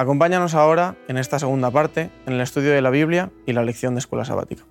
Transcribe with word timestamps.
Acompáñanos 0.00 0.54
ahora 0.54 0.94
en 1.08 1.18
esta 1.18 1.40
segunda 1.40 1.72
parte, 1.72 2.08
en 2.24 2.34
el 2.34 2.40
estudio 2.40 2.70
de 2.70 2.80
la 2.80 2.90
Biblia 2.90 3.32
y 3.46 3.52
la 3.52 3.64
lección 3.64 3.96
de 3.96 3.98
escuela 3.98 4.24
sabática. 4.24 4.62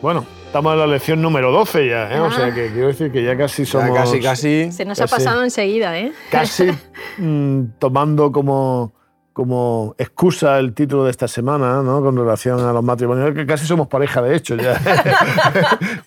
Bueno, 0.00 0.24
estamos 0.46 0.74
en 0.74 0.78
la 0.78 0.86
lección 0.86 1.20
número 1.20 1.50
12 1.50 1.88
ya, 1.88 2.14
¿eh? 2.14 2.20
O 2.20 2.30
sea, 2.30 2.54
que 2.54 2.70
quiero 2.70 2.86
decir 2.86 3.10
que 3.10 3.24
ya 3.24 3.36
casi 3.36 3.66
somos... 3.66 3.88
Ya 3.88 3.94
casi, 3.94 4.20
casi. 4.20 4.70
Se 4.70 4.84
nos 4.84 5.00
ha 5.00 5.08
pasado 5.08 5.42
enseguida, 5.42 5.98
¿eh? 5.98 6.12
Casi 6.30 6.70
mm, 7.18 7.62
tomando 7.80 8.30
como, 8.30 8.92
como 9.38 9.94
excusa 9.98 10.58
el 10.58 10.74
título 10.74 11.04
de 11.04 11.12
esta 11.12 11.28
semana, 11.28 11.80
¿no? 11.80 12.02
Con 12.02 12.16
relación 12.16 12.58
a 12.58 12.72
los 12.72 12.82
matrimonios, 12.82 13.32
que 13.36 13.46
casi 13.46 13.66
somos 13.66 13.86
pareja 13.86 14.20
de 14.20 14.34
hecho 14.34 14.56
ya. 14.56 14.76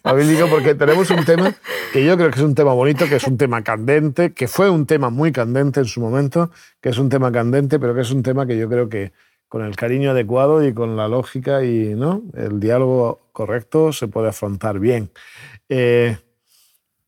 Bíblico, 0.14 0.48
porque 0.50 0.76
tenemos 0.76 1.10
un 1.12 1.24
tema 1.24 1.56
que 1.94 2.04
yo 2.04 2.18
creo 2.18 2.30
que 2.30 2.40
es 2.40 2.44
un 2.44 2.56
tema 2.56 2.74
bonito, 2.74 3.08
que 3.08 3.16
es 3.16 3.24
un 3.26 3.38
tema 3.38 3.64
candente, 3.64 4.34
que 4.34 4.50
fue 4.50 4.70
un 4.70 4.86
tema 4.86 5.10
muy 5.10 5.32
candente 5.32 5.80
en 5.80 5.86
su 5.86 6.02
momento, 6.02 6.52
que 6.82 6.90
es 6.90 6.98
un 6.98 7.08
tema 7.08 7.32
candente, 7.32 7.80
pero 7.80 7.96
que 7.96 8.02
es 8.02 8.12
un 8.12 8.22
tema 8.22 8.46
que 8.46 8.58
yo 8.58 8.68
creo 8.68 8.90
que 8.90 9.14
con 9.48 9.64
el 9.64 9.78
cariño 9.78 10.12
adecuado 10.12 10.68
y 10.68 10.74
con 10.74 10.98
la 10.98 11.08
lógica 11.08 11.64
y 11.64 11.96
¿no? 11.96 12.24
el 12.34 12.60
diálogo 12.60 13.30
correcto 13.32 13.94
se 13.94 14.10
puede 14.10 14.28
afrontar 14.28 14.78
bien. 14.78 15.10
Eh, 15.70 16.18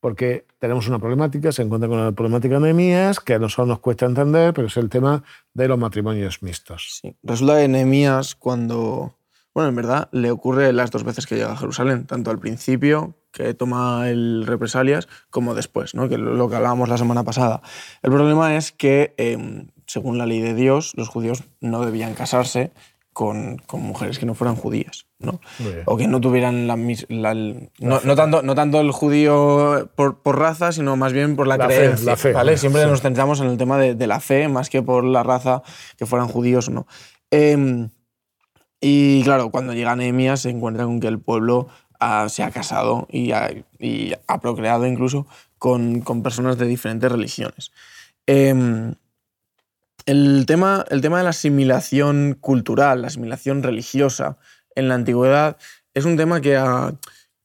porque 0.04 0.46
tenemos 0.60 0.90
una 0.90 1.00
problemática, 1.00 1.54
se 1.54 1.62
encuentra 1.62 1.88
con 1.88 1.98
la 1.98 2.12
problemática 2.12 2.56
de 2.56 2.60
Nehemías, 2.60 3.22
que 3.22 3.36
a 3.36 3.40
nosotros 3.40 3.70
nos 3.70 3.80
cuesta 3.80 4.06
entender, 4.06 4.54
pero 4.54 4.68
es 4.68 4.76
el 4.76 4.90
tema 4.90 5.24
de 5.54 5.70
los 5.70 5.80
matrimonios 5.80 6.44
mixtos. 6.44 7.00
Sí. 7.02 7.16
Resulta 7.24 7.62
que 7.62 7.70
Nehemías 7.70 8.36
cuando, 8.36 9.16
bueno, 9.54 9.70
en 9.70 9.78
verdad 9.78 10.10
le 10.12 10.30
ocurre 10.30 10.74
las 10.74 10.92
dos 10.92 11.06
veces 11.06 11.26
que 11.26 11.36
llega 11.36 11.54
a 11.54 11.56
Jerusalén, 11.56 12.06
tanto 12.06 12.32
al 12.32 12.40
principio, 12.40 13.16
que 13.32 13.54
toma 13.54 14.10
el 14.10 14.46
represalias, 14.46 15.08
como 15.30 15.56
después, 15.56 15.96
¿no? 15.96 16.10
que 16.10 16.18
lo 16.18 16.50
que 16.50 16.58
hablábamos 16.58 16.90
la 16.90 16.98
semana 16.98 17.24
pasada. 17.24 17.62
El 18.02 18.12
problema 18.12 18.58
es 18.58 18.74
que 18.74 19.14
eh, 19.16 19.68
según 19.88 20.18
la 20.18 20.26
ley 20.26 20.42
de 20.42 20.54
Dios, 20.54 20.92
los 20.98 21.08
judíos 21.08 21.46
no 21.62 21.86
debían 21.86 22.14
casarse 22.14 22.74
con, 23.14 23.58
con 23.68 23.82
mujeres 23.82 24.20
que 24.20 24.26
no 24.26 24.34
fueran 24.34 24.56
judías, 24.56 25.06
¿no? 25.20 25.40
O 25.86 25.96
que 25.98 26.08
no 26.08 26.20
tuvieran 26.20 26.68
la 26.68 26.76
misma... 26.76 27.34
No, 27.34 28.02
no, 28.04 28.16
tanto, 28.16 28.42
no 28.42 28.56
tanto 28.56 28.82
el 28.82 28.92
judío 28.92 29.90
por, 29.96 30.22
por 30.22 30.40
raza, 30.40 30.72
sino 30.72 30.96
más 30.98 31.14
bien 31.14 31.36
por 31.36 31.48
la, 31.48 31.58
La 31.58 31.70
fe, 31.70 31.76
creencia. 31.78 32.06
la 32.06 32.18
fe. 32.18 32.34
¿vale? 32.34 32.58
Siempre 32.58 32.82
Sí. 32.84 32.88
nos 32.90 33.02
centramos 33.02 33.40
en 33.40 33.48
el 33.48 33.58
tema 33.58 33.78
de, 33.78 33.96
de 33.96 34.08
la 34.08 34.20
fe, 34.20 34.48
más 34.50 34.70
que 34.70 34.82
por 34.82 35.04
la 35.04 35.24
raza, 35.24 35.62
que 35.98 36.06
fueran 36.06 36.28
judíos 36.28 36.68
o 36.68 36.72
no. 36.72 36.88
Em, 37.32 37.90
y 38.82 39.24
claro, 39.24 39.50
cuando 39.52 39.74
llega 39.74 39.96
Nehemías 39.96 40.42
se 40.42 40.50
encuentra 40.50 40.86
con 40.86 41.00
que 41.00 41.08
el 41.08 41.20
pueblo 41.20 41.68
ha- 42.00 42.28
se 42.30 42.44
ha 42.44 42.52
casado 42.52 43.08
y 43.10 43.32
ha, 43.32 43.50
y 43.80 44.14
ha 44.28 44.40
procreado 44.42 44.86
incluso 44.86 45.26
con, 45.58 46.02
con 46.02 46.22
personas 46.24 46.58
de 46.58 46.66
diferentes 46.66 47.12
religiones. 47.12 47.72
Em, 48.26 48.96
el, 50.06 50.46
tema, 50.46 50.86
el 50.90 51.02
tema 51.02 51.18
de 51.18 51.24
la 51.24 51.30
asimilación 51.32 52.38
cultural, 52.40 53.02
la 53.02 53.08
asimilación 53.08 53.64
religiosa 53.64 54.38
en 54.76 54.88
la 54.88 54.96
antigüedad 54.96 55.58
es 55.94 56.06
un 56.06 56.18
tema 56.18 56.42
que 56.42 56.58
a, 56.58 56.94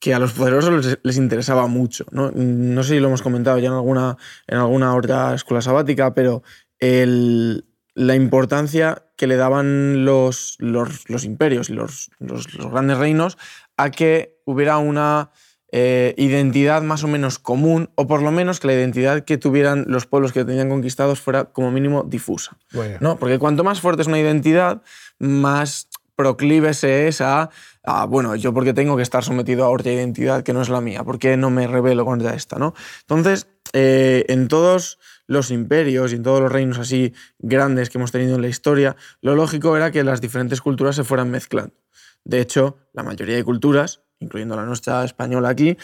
que 0.01 0.15
a 0.15 0.19
los 0.19 0.33
poderosos 0.33 0.99
les, 1.03 1.17
interesaba 1.17 1.67
mucho. 1.67 2.07
¿no? 2.11 2.31
No 2.35 2.83
sé 2.83 2.95
si 2.95 3.01
lo 3.01 3.09
hemos 3.09 3.23
comentado 3.23 3.59
ya 3.59 3.69
en 3.69 3.75
alguna, 3.75 4.17
en 4.47 4.59
alguna 4.59 4.95
otra 4.95 5.35
escuela 5.35 5.61
sabática, 5.61 6.15
pero 6.15 6.43
la 6.81 8.15
importancia 8.15 9.03
que 9.17 9.27
le 9.27 9.37
daban 9.37 10.05
los, 10.05 10.57
los, 10.61 11.25
imperios 11.25 11.69
y 11.71 11.75
los- 11.75 12.11
los 12.21 12.47
grandes 12.71 12.99
reinos 12.99 13.37
a 13.77 13.91
que 13.91 14.41
hubiera 14.45 14.79
una 14.79 15.31
eh, 15.71 16.15
identidad 16.17 16.83
más 16.83 17.05
o 17.05 17.09
menos 17.09 17.39
común, 17.39 17.91
o 17.95 18.07
por 18.07 18.23
lo 18.23 18.31
menos 18.31 18.61
que 18.61 18.69
la 18.69 18.75
identidad 18.75 19.25
que 19.25 19.39
tuvieran 19.39 19.85
los 19.89 20.07
pueblos 20.07 20.33
que 20.33 20.45
tenían 20.45 20.69
conquistados 20.69 21.21
fuera 21.21 21.45
como 21.47 21.71
mínimo 21.71 22.05
difusa. 22.05 22.57
Bueno. 22.73 22.99
¿no? 23.01 23.19
Porque 23.19 23.39
cuanto 23.39 23.65
más 23.65 23.81
fuerte 23.81 24.03
es 24.03 24.09
una 24.09 24.19
identidad, 24.19 24.83
más 25.19 25.89
proclive 26.17 26.75
se 26.75 27.07
es 27.07 27.21
a, 27.21 27.49
a, 27.85 28.07
bueno, 28.07 28.35
yo 28.35 28.53
porque 28.53 28.75
tengo 28.75 28.97
que 28.97 29.05
estar 29.05 29.23
sometido 29.23 29.65
a 29.65 29.71
otra 29.71 29.93
identidad 29.93 30.43
que 30.43 30.53
no 30.53 30.63
es 30.63 30.69
la 30.69 30.81
mía, 30.81 31.05
¿por 31.05 31.21
qué 31.21 31.37
no 31.37 31.49
me 31.51 31.69
rebelo 31.69 32.05
contra 32.05 32.35
esta? 32.35 32.59
¿no? 32.59 32.75
Entonces, 33.03 33.47
eh, 33.73 34.25
en 34.29 34.49
todos 34.49 34.99
los 35.29 35.51
imperios 35.53 36.13
y 36.13 36.17
en 36.17 36.23
todos 36.25 36.41
los 36.41 36.51
reinos 36.51 36.79
así 36.79 37.15
grandes 37.39 37.91
que 37.91 37.99
hemos 37.99 38.11
tenido 38.11 38.35
en 38.35 38.43
la 38.43 38.49
historia, 38.49 38.97
lo 39.21 39.37
lógico 39.37 39.77
era 39.77 39.93
que 39.93 40.03
las 40.03 40.21
diferentes 40.21 40.61
culturas 40.61 40.97
se 40.97 41.05
fueran 41.05 41.31
mezclando. 41.31 41.75
De 42.25 42.41
hecho, 42.41 42.79
la 42.93 43.05
mayoría 43.05 43.37
de 43.37 43.45
culturas, 43.45 44.03
incluyendo 44.21 44.57
la 44.57 44.65
nuestra 44.65 45.05
española 45.05 45.49
aquí, 45.51 45.77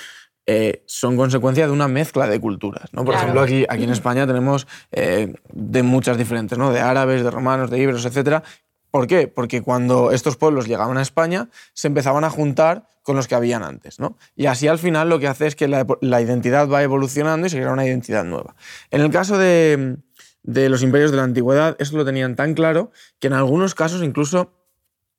eh, 0.47 0.83
son 0.87 1.17
consecuencia 1.17 1.67
de 1.67 1.73
una 1.73 1.89
mezcla 1.89 2.27
de 2.27 2.39
culturas. 2.39 2.93
¿no? 2.93 3.05
Por 3.05 3.15
Claro. 3.15 3.21
ejemplo, 3.23 3.41
aquí, 3.43 3.65
aquí 3.69 3.85
en 3.85 3.91
España 3.91 4.27
tenemos 4.27 4.67
eh, 4.93 5.33
de 5.53 5.83
muchas 5.83 6.19
diferentes, 6.19 6.59
¿no? 6.59 6.71
de 6.73 6.81
árabes, 6.81 7.23
de 7.25 7.31
romanos, 7.31 7.71
de 7.71 7.79
íberos, 7.79 8.05
etc. 8.05 8.43
¿Por 8.91 9.07
qué? 9.07 9.27
Porque 9.27 9.63
cuando 9.63 10.11
estos 10.13 10.37
pueblos 10.37 10.67
llegaban 10.69 10.99
a 10.99 11.03
España, 11.03 11.49
se 11.73 11.89
empezaban 11.89 12.25
a 12.25 12.31
juntar 12.31 12.87
con 13.03 13.17
los 13.17 13.27
que 13.27 13.35
habían 13.35 13.63
antes. 13.63 13.99
¿no? 14.01 14.17
Y 14.37 14.47
así 14.47 14.69
al 14.69 14.79
final 14.79 15.09
lo 15.09 15.19
que 15.19 15.29
hace 15.29 15.47
es 15.47 15.57
que 15.57 15.67
la, 15.67 15.87
la 16.01 16.21
identidad 16.21 16.69
va 16.69 16.83
evolucionando 16.83 17.47
y 17.47 17.51
se 17.51 17.57
crea 17.59 17.73
una 17.73 17.87
identidad 17.87 18.25
nueva. 18.25 18.55
En 18.91 19.01
el 19.01 19.11
caso 19.11 19.39
de, 19.39 19.97
de 20.43 20.69
los 20.69 20.83
imperios 20.83 21.11
de 21.11 21.17
la 21.17 21.25
antigüedad, 21.25 21.75
eso 21.79 21.97
lo 21.97 22.05
tenían 22.05 22.37
tan 22.37 22.53
claro 22.55 22.91
que 23.19 23.29
en 23.29 23.33
algunos 23.33 23.75
casos 23.75 24.03
incluso 24.03 24.53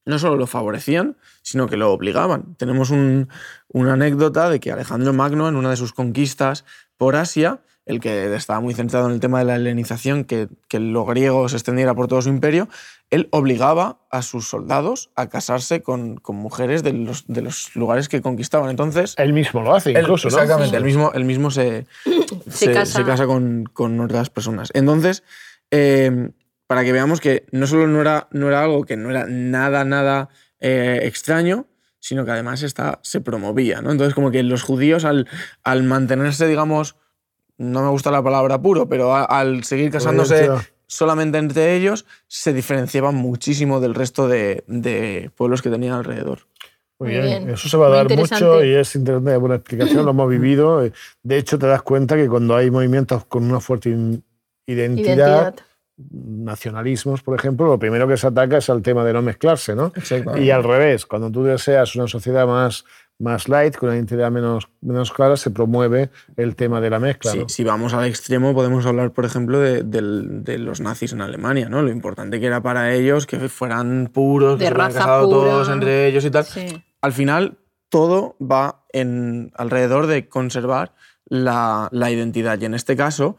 no 0.06 0.20
solo 0.20 0.36
lo 0.38 0.48
favorecían, 0.48 1.18
sino 1.42 1.68
que 1.68 1.78
lo 1.78 1.92
obligaban. 1.92 2.56
Tenemos 2.58 2.90
un- 2.92 3.28
una 3.70 3.94
anécdota 3.94 4.50
de 4.50 4.60
que 4.60 4.72
Alejandro 4.72 5.14
Magno, 5.14 5.48
en 5.50 5.56
una 5.56 5.72
de 5.72 5.78
sus 5.78 5.94
conquistas 5.94 6.64
por 6.98 7.16
Asia, 7.16 7.60
el 7.86 8.00
que 8.00 8.34
estaba 8.36 8.60
muy 8.62 8.74
centrado 8.74 9.06
en 9.08 9.14
el 9.14 9.20
tema 9.20 9.38
de 9.40 9.46
la 9.46 9.56
helenización, 9.58 10.24
que, 10.24 10.48
que 10.68 10.80
lo 10.80 11.06
griego 11.06 11.48
se 11.50 11.56
extendiera 11.58 11.94
por 11.94 12.08
todo 12.08 12.20
su 12.22 12.30
imperio, 12.30 12.68
él 13.12 13.28
obligaba 13.32 14.00
a 14.10 14.24
sus 14.24 14.48
soldados 14.50 15.12
a 15.16 15.30
casarse 15.30 15.84
con, 15.84 16.18
con 16.18 16.36
mujeres 16.36 16.82
de 16.82 16.94
los, 16.94 17.26
de 17.28 17.44
los 17.44 17.76
lugares 17.76 18.10
que 18.10 18.22
conquistaban. 18.24 18.72
Entonces, 18.72 19.14
Él 19.20 19.34
mismo 19.34 19.62
lo 19.62 19.76
hace, 19.76 19.92
él- 19.92 20.00
incluso, 20.02 20.30
¿no? 20.30 20.36
Exactamente, 20.38 20.76
él 20.78 20.84
mismo, 20.84 21.12
él 21.14 21.26
mismo 21.26 21.52
se, 21.52 21.86
Se 22.50 22.74
casa. 22.74 23.28
con, 23.28 23.66
con 23.72 24.00
otras 24.00 24.32
personas. 24.32 24.72
Entonces, 24.74 25.24
eh, 25.70 26.32
para 26.68 26.84
que 26.84 26.92
veamos 26.92 27.20
que 27.22 27.46
no 27.52 27.68
solo 27.68 27.88
no 27.88 28.02
era, 28.02 28.28
no 28.32 28.48
era 28.48 28.64
algo 28.64 28.84
que 28.86 28.98
no 28.98 29.10
era 29.12 29.26
nada, 29.28 29.86
nada 29.86 30.30
eh, 30.60 31.00
extraño, 31.04 31.68
sino 32.00 32.26
que 32.26 32.32
además 32.32 32.64
está, 32.64 33.00
se 33.04 33.22
promovía. 33.22 33.82
¿no? 33.82 33.92
Entonces, 33.92 34.14
como 34.16 34.32
que 34.32 34.44
los 34.44 34.64
judíos, 34.64 35.06
al, 35.06 35.28
al 35.64 35.84
mantenerse, 35.84 36.48
digamos, 36.48 36.96
no 37.58 37.84
me 37.84 37.90
gusta 37.90 38.12
la 38.12 38.24
palabra 38.24 38.62
puro, 38.62 38.88
pero 38.90 39.16
a- 39.16 39.24
al 39.26 39.64
seguir 39.64 39.92
casándose 39.92 40.48
Coherencia. 40.48 40.74
solamente 40.88 41.38
entre 41.38 41.76
ellos, 41.76 42.06
se 42.28 42.54
diferenciaban 42.54 43.16
muchísimo 43.16 43.80
del 43.80 43.96
resto 43.96 44.28
de, 44.28 44.64
de 44.68 45.32
pueblos 45.36 45.62
que 45.62 45.70
tenían 45.70 45.94
alrededor. 45.94 46.40
Muy 47.00 47.10
Muy 47.10 47.22
bien. 47.22 47.26
bien. 47.26 47.50
Eso 47.50 47.70
se 47.70 47.78
va 47.78 47.88
a 47.88 47.90
Muy 47.90 47.98
dar 47.98 48.10
mucho 48.18 48.64
y 48.64 48.74
es 48.74 48.96
interesante, 48.96 49.38
buena 49.38 49.56
explicación, 49.56 50.06
lo 50.06 50.12
hemos 50.12 50.30
vivido. 50.30 50.82
De 51.24 51.38
hecho, 51.38 51.58
te 51.60 51.68
das 51.68 51.82
cuenta 51.82 52.16
que 52.16 52.28
cuando 52.30 52.56
hay 52.56 52.72
movimientos 52.72 53.26
con 53.26 53.44
una 53.44 53.60
fuerte 53.60 53.90
identidad, 53.90 54.24
Identidad. 54.68 55.56
Nacionalismos, 55.98 57.22
por 57.22 57.38
ejemplo, 57.38 57.68
lo 57.68 57.80
primero 57.80 58.08
que 58.08 58.18
se 58.18 58.28
ataca 58.28 58.58
es 58.58 58.70
al 58.70 58.82
tema 58.82 59.04
de 59.06 59.14
no 59.14 59.22
mezclarse, 59.22 59.76
¿no? 59.76 59.88
Exacto. 59.96 60.38
Y 60.38 60.52
al 60.52 60.64
revés, 60.64 61.06
cuando 61.06 61.32
tú 61.32 61.44
deseas 61.44 61.96
una 61.96 62.08
sociedad 62.08 62.46
más, 62.46 62.84
más 63.18 63.48
light, 63.48 63.78
con 63.78 63.90
una 63.90 63.96
identidad 63.96 64.30
menos, 64.30 64.68
menos 64.82 65.14
clara, 65.14 65.38
se 65.38 65.52
promueve 65.52 66.10
el 66.36 66.56
tema 66.56 66.82
de 66.82 66.90
la 66.90 67.00
mezcla. 67.00 67.32
Sí, 67.32 67.40
¿no? 67.40 67.50
Si 67.50 67.64
vamos 67.64 67.94
al 67.94 68.06
extremo, 68.06 68.54
podemos 68.54 68.86
hablar, 68.86 69.12
por 69.12 69.24
ejemplo, 69.24 69.60
de, 69.60 70.58
los 70.58 70.82
nazis 70.82 71.14
en 71.14 71.22
Alemania, 71.22 71.70
¿no? 71.70 71.82
Lo 71.82 71.92
importante 71.92 72.40
que 72.40 72.48
era 72.48 72.62
para 72.62 72.94
ellos 72.94 73.26
que 73.26 73.40
fueran 73.48 74.10
puros, 74.14 74.60
De 74.60 74.66
que 74.66 74.70
se 74.70 74.74
hubieran 74.74 74.88
raza 74.88 75.00
casado 75.00 75.30
pura. 75.30 75.52
todos 75.52 75.70
entre 75.70 76.08
ellos 76.08 76.26
y 76.26 76.32
tal. 76.32 76.44
Sí. 76.44 76.84
Al 77.02 77.14
final, 77.14 77.58
todo 77.88 78.36
va 78.42 78.84
en, 78.92 79.52
alrededor 79.56 80.08
de 80.08 80.28
conservar 80.28 80.94
la, 81.26 81.88
la 81.92 82.12
identidad. 82.12 82.60
Y 82.60 82.66
en 82.66 82.74
este 82.74 82.98
caso, 82.98 83.38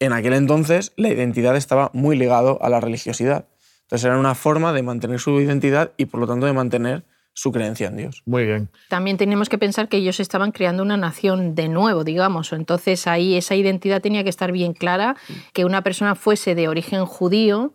en 0.00 0.12
aquel 0.12 0.34
entonces, 0.34 0.92
la 0.96 1.08
identidad 1.08 1.56
estaba 1.56 1.90
muy 1.92 2.16
ligado 2.16 2.58
a 2.62 2.68
la 2.68 2.80
religiosidad. 2.80 3.46
Entonces 3.82 4.04
era 4.04 4.18
una 4.18 4.34
forma 4.34 4.72
de 4.72 4.82
mantener 4.82 5.20
su 5.20 5.40
identidad 5.40 5.92
y, 5.96 6.06
por 6.06 6.20
lo 6.20 6.26
tanto, 6.26 6.46
de 6.46 6.52
mantener 6.52 7.04
su 7.36 7.52
creencia 7.52 7.88
en 7.88 7.98
Dios. 7.98 8.22
Muy 8.24 8.46
bien. 8.46 8.70
También 8.88 9.18
tenemos 9.18 9.48
que 9.48 9.58
pensar 9.58 9.88
que 9.88 9.98
ellos 9.98 10.20
estaban 10.20 10.52
creando 10.52 10.82
una 10.82 10.96
nación 10.96 11.54
de 11.54 11.68
nuevo, 11.68 12.02
digamos. 12.02 12.52
Entonces 12.52 13.06
ahí 13.06 13.36
esa 13.36 13.54
identidad 13.54 14.00
tenía 14.00 14.24
que 14.24 14.30
estar 14.30 14.52
bien 14.52 14.72
clara, 14.72 15.16
que 15.52 15.66
una 15.66 15.82
persona 15.82 16.14
fuese 16.14 16.54
de 16.54 16.68
origen 16.68 17.04
judío 17.04 17.74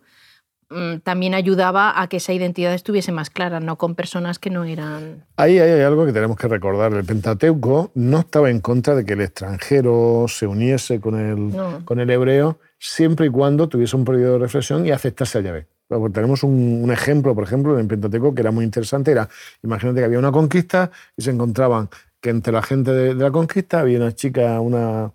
también 1.04 1.34
ayudaba 1.34 2.00
a 2.00 2.06
que 2.08 2.18
esa 2.18 2.32
identidad 2.32 2.72
estuviese 2.74 3.12
más 3.12 3.30
clara, 3.30 3.60
no 3.60 3.76
con 3.76 3.94
personas 3.94 4.38
que 4.38 4.50
no 4.50 4.64
eran... 4.64 5.24
Ahí 5.36 5.58
hay 5.58 5.80
algo 5.82 6.06
que 6.06 6.12
tenemos 6.12 6.36
que 6.36 6.48
recordar. 6.48 6.92
El 6.92 7.04
Pentateuco 7.04 7.90
no 7.94 8.18
estaba 8.20 8.50
en 8.50 8.60
contra 8.60 8.94
de 8.94 9.04
que 9.04 9.14
el 9.14 9.20
extranjero 9.22 10.26
se 10.28 10.46
uniese 10.46 11.00
con 11.00 11.18
el, 11.18 11.48
No. 11.56 11.84
con 11.84 12.00
el 12.00 12.10
hebreo 12.10 12.58
siempre 12.78 13.26
y 13.26 13.30
cuando 13.30 13.68
tuviese 13.68 13.96
un 13.96 14.04
periodo 14.04 14.34
de 14.34 14.38
reflexión 14.40 14.86
y 14.86 14.90
aceptase 14.90 15.38
a 15.38 15.40
Yahvé. 15.42 15.66
Porque 15.88 16.14
tenemos 16.14 16.42
un, 16.42 16.80
un 16.82 16.90
ejemplo, 16.90 17.34
por 17.34 17.44
ejemplo, 17.44 17.74
en 17.74 17.80
el 17.80 17.86
Pentateuco 17.86 18.34
que 18.34 18.40
era 18.40 18.50
muy 18.50 18.64
interesante. 18.64 19.10
Era, 19.10 19.28
imagínate 19.62 20.00
que 20.00 20.04
había 20.06 20.18
una 20.18 20.32
conquista 20.32 20.90
y 21.16 21.22
se 21.22 21.30
encontraban 21.30 21.90
que 22.20 22.30
entre 22.30 22.52
la 22.52 22.62
gente 22.62 22.92
de, 22.92 23.14
de 23.14 23.22
la 23.22 23.30
conquista 23.30 23.80
había 23.80 23.98
una 23.98 24.12
chica, 24.14 24.58
una, 24.60 25.12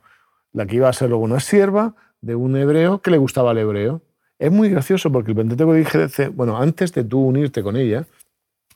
la 0.53 0.65
que 0.65 0.75
iba 0.75 0.89
a 0.89 0.93
ser 0.93 1.09
luego 1.09 1.23
una 1.23 1.39
sierva 1.39 1.95
de 2.21 2.35
un 2.35 2.55
hebreo 2.57 2.99
que 3.01 3.11
le 3.11 3.17
gustaba 3.17 3.51
el 3.53 3.59
hebreo. 3.59 4.01
Es 4.39 4.51
muy 4.51 4.69
gracioso 4.69 5.11
porque 5.11 5.31
el 5.31 5.37
Pentateuco 5.37 5.73
dice, 5.73 6.29
bueno, 6.29 6.57
antes 6.57 6.93
de 6.93 7.03
tú 7.03 7.19
unirte 7.19 7.63
con 7.63 7.75
ella, 7.75 8.05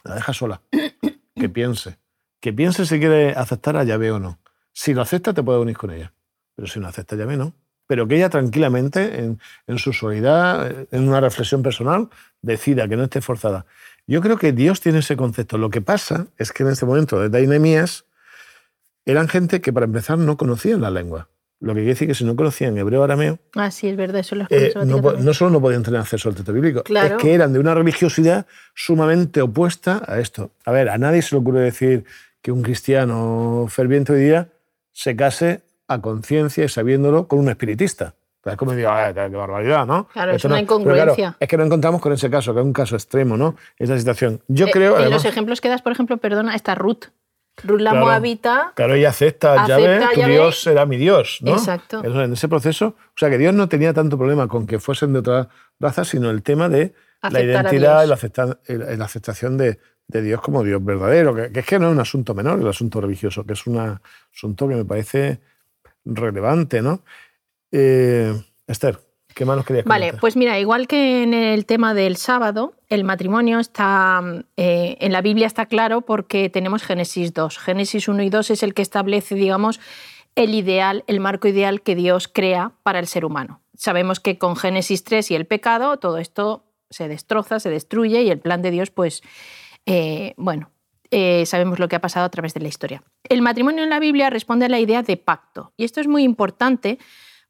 la 0.04 0.16
deja 0.16 0.34
sola, 0.34 0.62
que 1.36 1.50
piense, 1.50 1.98
que 2.40 2.52
piense 2.52 2.86
si 2.86 3.00
quiere 3.00 3.32
aceptar 3.32 3.78
a 3.78 3.84
Yahvé 3.84 4.12
o 4.12 4.20
no. 4.20 4.40
Si 4.74 4.94
lo 4.94 5.02
acepta, 5.02 5.34
te 5.34 5.44
puedes 5.44 5.62
unir 5.62 5.78
con 5.78 5.92
ella, 5.92 6.14
pero 6.56 6.68
si 6.68 6.80
no 6.80 6.88
acepta 6.88 7.16
a 7.16 7.20
Yahvé, 7.20 7.38
no. 7.38 7.54
Pero 7.88 8.08
que 8.08 8.16
ella 8.16 8.30
tranquilamente, 8.30 9.20
en, 9.20 9.40
en 9.68 9.78
su 9.78 9.92
soledad, 9.92 10.88
en 10.92 11.08
una 11.08 11.20
reflexión 11.20 11.62
personal, 11.62 12.10
decida 12.42 12.88
que 12.88 12.96
no 12.96 13.04
esté 13.04 13.22
forzada. 13.22 13.66
Yo 14.08 14.22
creo 14.22 14.38
que 14.38 14.54
Dios 14.54 14.82
tiene 14.82 15.00
ese 15.00 15.18
concepto. 15.18 15.58
Lo 15.58 15.70
que 15.70 15.82
pasa 15.82 16.28
es 16.38 16.52
que 16.52 16.64
en 16.64 16.70
este 16.70 16.86
momento 16.86 17.20
de 17.20 17.48
Nehemías 17.48 18.06
eran 19.06 19.28
gente 19.28 19.62
que 19.62 19.74
para 19.74 19.86
empezar 19.86 20.18
no 20.18 20.38
conocían 20.38 20.82
la 20.82 20.90
lengua. 20.90 21.30
Lo 21.62 21.74
que 21.74 21.82
quiere 21.82 21.90
decir 21.90 22.08
que 22.08 22.16
si 22.16 22.26
no 22.26 22.36
conocían 22.36 22.76
hebreo 22.78 23.04
arameo, 23.04 23.38
Ah, 23.56 23.70
sí, 23.70 23.88
es 23.88 23.96
verdad, 23.96 24.20
eso 24.22 24.36
lo 24.36 24.46
eh, 24.50 24.74
no, 24.84 25.00
no 25.00 25.34
solo 25.34 25.52
no 25.52 25.62
podían 25.62 25.84
tener 25.84 26.00
acceso 26.00 26.28
al 26.28 26.34
texto 26.36 26.52
bíblico, 26.52 26.82
Claro. 26.84 27.18
es 27.18 27.22
que 27.22 27.34
eran 27.36 27.54
de 27.54 27.60
una 27.60 27.76
religiosidad 27.76 28.48
sumamente 28.74 29.42
opuesta 29.42 30.02
a 30.08 30.20
esto. 30.20 30.52
A 30.66 30.72
ver, 30.72 30.90
a 30.90 30.98
nadie 30.98 31.22
se 31.22 31.36
le 31.36 31.40
ocurre 31.42 31.62
decir 31.62 32.04
que 32.42 32.52
un 32.52 32.64
cristiano 32.64 33.68
ferviente 33.70 34.12
hoy 34.14 34.22
día 34.22 34.48
se 34.92 35.16
case 35.16 35.62
a 35.88 36.02
conciencia 36.02 36.66
y 36.66 36.70
sabiéndolo 36.70 37.28
con 37.28 37.38
un 37.40 37.50
espiritista. 37.50 38.16
Es 38.44 38.56
como 38.56 38.74
digo, 38.74 38.90
"Ah, 38.90 39.12
qué 39.14 39.28
barbaridad, 39.28 39.86
¿no? 39.86 40.08
Claro, 40.08 40.32
es 40.32 40.38
Esto 40.38 40.48
una 40.48 40.56
no- 40.58 40.62
incongruencia. 40.64 41.38
es 41.40 41.48
que 41.48 41.58
no 41.58 41.64
encontramos 41.64 42.02
con 42.02 42.12
ese 42.12 42.28
caso, 42.32 42.56
que 42.56 42.60
es 42.62 42.66
un 42.66 42.74
caso 42.74 42.96
extremo, 42.96 43.38
¿no? 43.38 43.56
Esa 43.78 43.96
situación. 44.00 44.42
Yo 44.48 44.66
Eh, 44.66 44.72
creo, 44.72 44.94
en 44.96 45.02
además, 45.02 45.24
los 45.24 45.32
ejemplos 45.32 45.62
que 45.62 45.70
das, 45.70 45.84
por 45.84 45.92
ejemplo, 45.92 46.18
perdona, 46.18 46.56
está 46.56 46.74
Ruth. 46.74 47.06
Ruth 47.64 47.80
la 47.82 47.92
Claro. 47.92 48.06
Moabita. 48.06 48.72
Claro, 48.76 48.94
ella 48.96 49.10
acepta, 49.10 49.54
Acepta 49.64 49.80
Yahvé, 49.80 50.04
a 50.04 50.10
tu. 50.14 50.22
Dios 50.32 50.62
será 50.62 50.86
mi 50.86 50.98
Dios, 50.98 51.40
¿no? 51.42 51.52
Exacto. 51.54 52.02
Eso, 52.04 52.22
en 52.24 52.34
ese 52.34 52.48
proceso, 52.48 52.96
o 52.98 53.14
sea, 53.18 53.30
que 53.30 53.38
Dios 53.38 53.54
no 53.54 53.68
tenía 53.70 53.94
tanto 53.94 54.18
problema 54.18 54.48
con 54.48 54.66
que 54.66 54.80
fuesen 54.80 55.14
de 55.14 55.20
otra 55.20 55.50
raza, 55.80 56.04
sino 56.06 56.30
el 56.30 56.42
tema 56.44 56.70
de 56.70 56.94
la 57.22 57.28
Aceptar 57.30 57.46
identidad 57.46 58.04
y 58.04 58.08
la, 58.08 58.16
acepta- 58.16 59.04
aceptación 59.04 59.58
de, 59.58 59.80
de 60.08 60.22
Dios 60.24 60.42
como 60.42 60.64
Dios 60.64 60.84
verdadero, 60.84 61.36
que, 61.36 61.52
que 61.52 61.60
es 61.60 61.66
que 61.66 61.78
no 61.78 61.88
es 61.88 61.94
un 61.94 62.00
asunto 62.00 62.34
menor 62.34 62.60
el 62.60 62.68
asunto 62.68 63.00
religioso, 63.00 63.46
que 63.46 63.54
es 63.54 63.68
un 63.68 64.00
asunto 64.34 64.68
que 64.68 64.76
me 64.76 64.86
parece 64.86 65.40
relevante, 66.04 66.82
¿no? 66.82 67.04
Eh, 67.72 68.34
Esther, 68.66 69.00
¿qué 69.36 69.46
más 69.46 69.58
nos 69.58 69.66
querías 69.66 69.86
Vale, 69.86 70.14
pues 70.14 70.36
mira, 70.36 70.60
igual 70.60 70.88
que 70.88 71.24
en 71.24 71.34
el 71.34 71.66
tema 71.66 71.94
del 71.94 72.18
sábado, 72.18 72.74
el 72.90 73.04
matrimonio 73.04 73.60
está 73.60 74.22
eh, 74.58 74.98
en 75.00 75.12
la 75.12 75.22
Biblia 75.22 75.48
está 75.48 75.66
claro 75.66 76.02
porque 76.02 76.50
tenemos 76.50 76.84
Génesis 76.84 77.34
2. 77.34 77.58
Génesis 77.58 78.08
1 78.08 78.24
y 78.24 78.30
2 78.30 78.52
es 78.52 78.64
el 78.64 78.74
que 78.74 78.82
establece, 78.82 79.36
digamos, 79.36 79.80
el 80.36 80.54
ideal, 80.54 81.04
el 81.08 81.20
marco 81.20 81.48
ideal 81.48 81.82
que 81.82 81.96
Dios 81.96 82.28
crea 82.28 82.74
para 82.84 83.00
el 83.00 83.08
ser 83.08 83.26
humano. 83.26 83.62
Sabemos 83.76 84.20
que 84.20 84.38
con 84.38 84.56
Génesis 84.56 85.04
3 85.04 85.32
y 85.32 85.36
el 85.36 85.46
pecado, 85.46 85.98
todo 85.98 86.18
esto 86.18 86.66
se 86.90 87.08
destroza, 87.08 87.60
se 87.60 87.70
destruye 87.70 88.22
y 88.22 88.30
el 88.30 88.40
plan 88.40 88.62
de 88.62 88.72
Dios, 88.72 88.92
pues, 88.92 89.24
eh, 89.86 90.34
bueno, 90.38 90.70
eh, 91.10 91.46
sabemos 91.46 91.80
lo 91.80 91.88
que 91.88 91.98
ha 91.98 92.02
pasado 92.02 92.26
a 92.26 92.30
través 92.30 92.54
de 92.54 92.62
la 92.62 92.70
historia. 92.70 93.04
El 93.28 93.42
matrimonio 93.42 93.84
en 93.84 93.90
la 93.90 94.00
Biblia 94.00 94.30
responde 94.30 94.66
a 94.66 94.70
la 94.70 94.80
idea 94.80 95.04
de 95.04 95.18
pacto 95.18 95.74
y 95.76 95.84
esto 95.84 96.00
es 96.00 96.08
muy 96.08 96.24
importante 96.24 97.00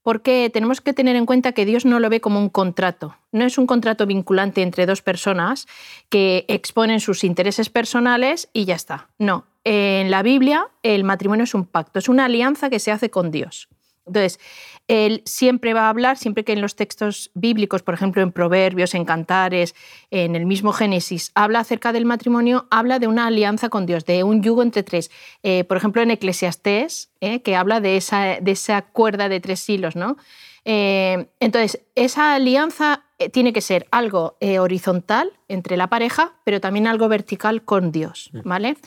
porque 0.03 0.50
tenemos 0.51 0.81
que 0.81 0.94
tener 0.94 1.15
en 1.15 1.25
cuenta 1.25 1.51
que 1.51 1.65
Dios 1.65 1.86
no 1.86 2.00
lo 2.00 2.09
ve 2.09 2.21
como 2.21 2.39
un 2.39 2.50
contrato. 2.50 3.15
No 3.31 3.45
es 3.45 3.57
un 3.57 3.68
contrato 3.68 4.06
vinculante 4.06 4.62
entre 4.62 4.86
dos 4.86 5.01
personas 5.01 5.68
que 6.09 6.45
exponen 6.48 7.00
sus 7.00 7.24
intereses 7.24 7.69
personales 7.69 8.50
y 8.53 8.65
ya 8.65 8.75
está. 8.75 9.09
No, 9.19 9.45
en 9.63 10.09
la 10.09 10.24
Biblia 10.24 10.68
el 10.83 11.03
matrimonio 11.03 11.44
es 11.44 11.53
un 11.53 11.65
pacto, 11.65 12.00
es 12.00 12.09
una 12.09 12.25
alianza 12.25 12.69
que 12.69 12.80
se 12.80 12.92
hace 12.92 13.09
con 13.09 13.31
Dios. 13.31 13.69
Entonces, 14.06 14.39
él 14.88 15.21
siempre 15.25 15.74
va 15.74 15.86
a 15.86 15.89
hablar, 15.89 16.18
siempre 16.18 16.44
que 16.44 16.53
en 16.53 16.62
los 16.62 16.75
textos 16.75 17.31
bíblicos, 17.33 17.83
por 17.83 17.94
ejemplo 17.94 18.21
en 18.21 18.31
Proverbios, 18.31 18.94
en 18.94 19.06
Cantares, 19.06 19.75
en 20.09 20.36
el 20.36 20.45
mismo 20.45 20.74
Génesis, 20.74 21.31
habla 21.36 21.59
acerca 21.59 21.94
del 21.94 22.06
matrimonio, 22.06 22.68
habla 22.71 23.00
de 23.00 23.07
una 23.07 23.27
alianza 23.27 23.69
con 23.69 23.86
Dios, 23.86 24.06
de 24.06 24.24
un 24.24 24.42
yugo 24.42 24.63
entre 24.63 24.83
tres. 24.83 25.12
Eh, 25.44 25.63
por 25.63 25.77
ejemplo, 25.77 26.01
en 26.01 26.12
Eclesiastés, 26.12 27.12
eh, 27.21 27.42
que 27.42 27.56
habla 27.56 27.80
de 27.80 27.98
esa, 27.98 28.39
de 28.42 28.51
esa 28.51 28.81
cuerda 28.81 29.30
de 29.30 29.39
tres 29.39 29.69
hilos, 29.69 29.95
¿no? 29.95 30.18
Eh, 30.65 31.27
entonces, 31.39 31.81
esa 31.95 32.36
alianza 32.36 33.06
tiene 33.29 33.53
que 33.53 33.62
ser 33.62 33.88
algo 33.91 34.38
eh, 34.39 34.59
horizontal 34.59 35.31
entre 35.47 35.77
la 35.77 35.88
pareja, 35.88 36.33
pero 36.44 36.59
también 36.59 36.88
algo 36.88 37.07
vertical 37.07 37.63
con 37.63 37.91
Dios, 37.91 38.29
¿vale? 38.44 38.77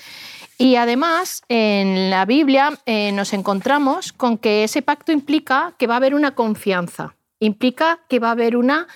Y 0.58 0.76
además, 0.76 1.42
en 1.48 2.10
la 2.10 2.24
Biblia 2.24 2.78
eh, 2.86 3.12
nos 3.12 3.32
encontramos 3.32 4.12
con 4.12 4.38
que 4.38 4.64
ese 4.64 4.82
pacto 4.82 5.12
implica 5.12 5.74
que 5.78 5.86
va 5.86 5.94
a 5.94 5.96
haber 5.98 6.14
una 6.14 6.34
confianza, 6.34 7.16
implica 7.40 8.00
que 8.08 8.18
va 8.18 8.28
a 8.28 8.32
haber 8.32 8.56
una, 8.56 8.86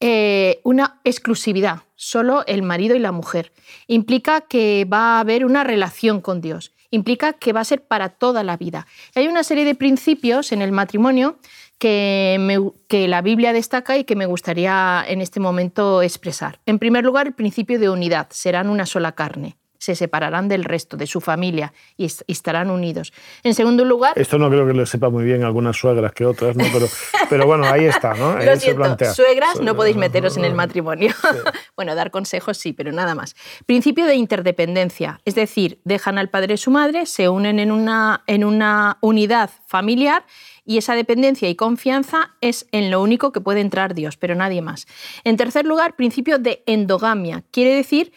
eh, 0.00 0.60
una 0.64 1.00
exclusividad, 1.04 1.82
solo 1.94 2.44
el 2.46 2.62
marido 2.62 2.96
y 2.96 2.98
la 2.98 3.12
mujer, 3.12 3.52
implica 3.86 4.42
que 4.42 4.86
va 4.90 5.16
a 5.16 5.20
haber 5.20 5.44
una 5.44 5.64
relación 5.64 6.20
con 6.20 6.40
Dios, 6.40 6.72
implica 6.90 7.32
que 7.32 7.52
va 7.52 7.60
a 7.60 7.64
ser 7.64 7.82
para 7.82 8.08
toda 8.08 8.42
la 8.42 8.56
vida. 8.56 8.86
Y 9.14 9.20
hay 9.20 9.28
una 9.28 9.42
serie 9.42 9.64
de 9.64 9.74
principios 9.74 10.52
en 10.52 10.62
el 10.62 10.72
matrimonio 10.72 11.38
que, 11.84 12.38
me- 12.40 12.70
que 12.88 13.08
la 13.08 13.20
Biblia 13.20 13.52
destaca 13.52 13.98
y 13.98 14.04
que 14.04 14.16
me 14.16 14.24
gustaría 14.24 15.04
en 15.06 15.20
este 15.20 15.38
momento 15.38 16.00
expresar. 16.00 16.58
En 16.64 16.78
primer 16.78 17.04
lugar, 17.04 17.26
el 17.26 17.34
principio 17.34 17.78
de 17.78 17.90
unidad, 17.90 18.28
serán 18.30 18.70
una 18.70 18.86
sola 18.86 19.12
carne 19.12 19.58
se 19.76 19.94
separarán 19.94 20.48
del 20.48 20.64
resto, 20.64 20.96
de 20.96 21.06
su 21.06 21.20
familia, 21.20 21.74
y, 21.98 22.06
est- 22.06 22.22
y 22.26 22.32
estarán 22.32 22.70
unidos. 22.70 23.12
En 23.42 23.52
segundo 23.52 23.84
lugar, 23.84 24.14
Esto 24.18 24.38
no 24.38 24.48
creo 24.48 24.66
que 24.66 24.72
le 24.72 24.86
sepa 24.86 25.10
muy 25.10 25.24
bien 25.24 25.44
algunas 25.44 25.76
suegras 25.76 26.12
que 26.12 26.24
otras, 26.24 26.56
¿no? 26.56 26.64
Pero, 26.72 26.86
pero 27.28 27.44
bueno, 27.46 27.66
ahí 27.66 27.84
está, 27.84 28.14
¿no? 28.14 28.30
Ahí 28.38 28.46
Lo 28.46 28.56
siento, 28.56 29.12
suegras, 29.12 29.60
no 29.60 29.76
podéis 29.76 29.96
meteros 29.96 30.38
en 30.38 30.46
el 30.46 30.54
matrimonio. 30.54 31.12
bueno, 31.76 31.94
dar 31.94 32.10
consejos 32.10 32.56
sí, 32.56 32.72
pero 32.72 32.92
nada 32.92 33.14
más. 33.14 33.36
Principio 33.66 34.06
de 34.06 34.14
interdependencia, 34.14 35.20
es 35.26 35.34
decir, 35.34 35.82
dejan 35.84 36.16
al 36.16 36.30
padre 36.30 36.54
y 36.54 36.56
su 36.56 36.70
madre, 36.70 37.04
se 37.04 37.28
unen 37.28 37.58
en 37.58 37.70
una, 37.70 38.22
en 38.26 38.44
una 38.44 38.96
unidad 39.02 39.50
familiar 39.66 40.24
y 40.64 40.78
esa 40.78 40.94
dependencia 40.94 41.48
y 41.48 41.54
confianza 41.54 42.34
es 42.40 42.66
en 42.72 42.90
lo 42.90 43.02
único 43.02 43.32
que 43.32 43.40
puede 43.40 43.60
entrar 43.60 43.94
Dios, 43.94 44.16
pero 44.16 44.34
nadie 44.34 44.62
más. 44.62 44.86
En 45.24 45.36
tercer 45.36 45.66
lugar, 45.66 45.96
principio 45.96 46.38
de 46.38 46.62
endogamia, 46.66 47.44
quiere 47.50 47.74
decir 47.74 48.12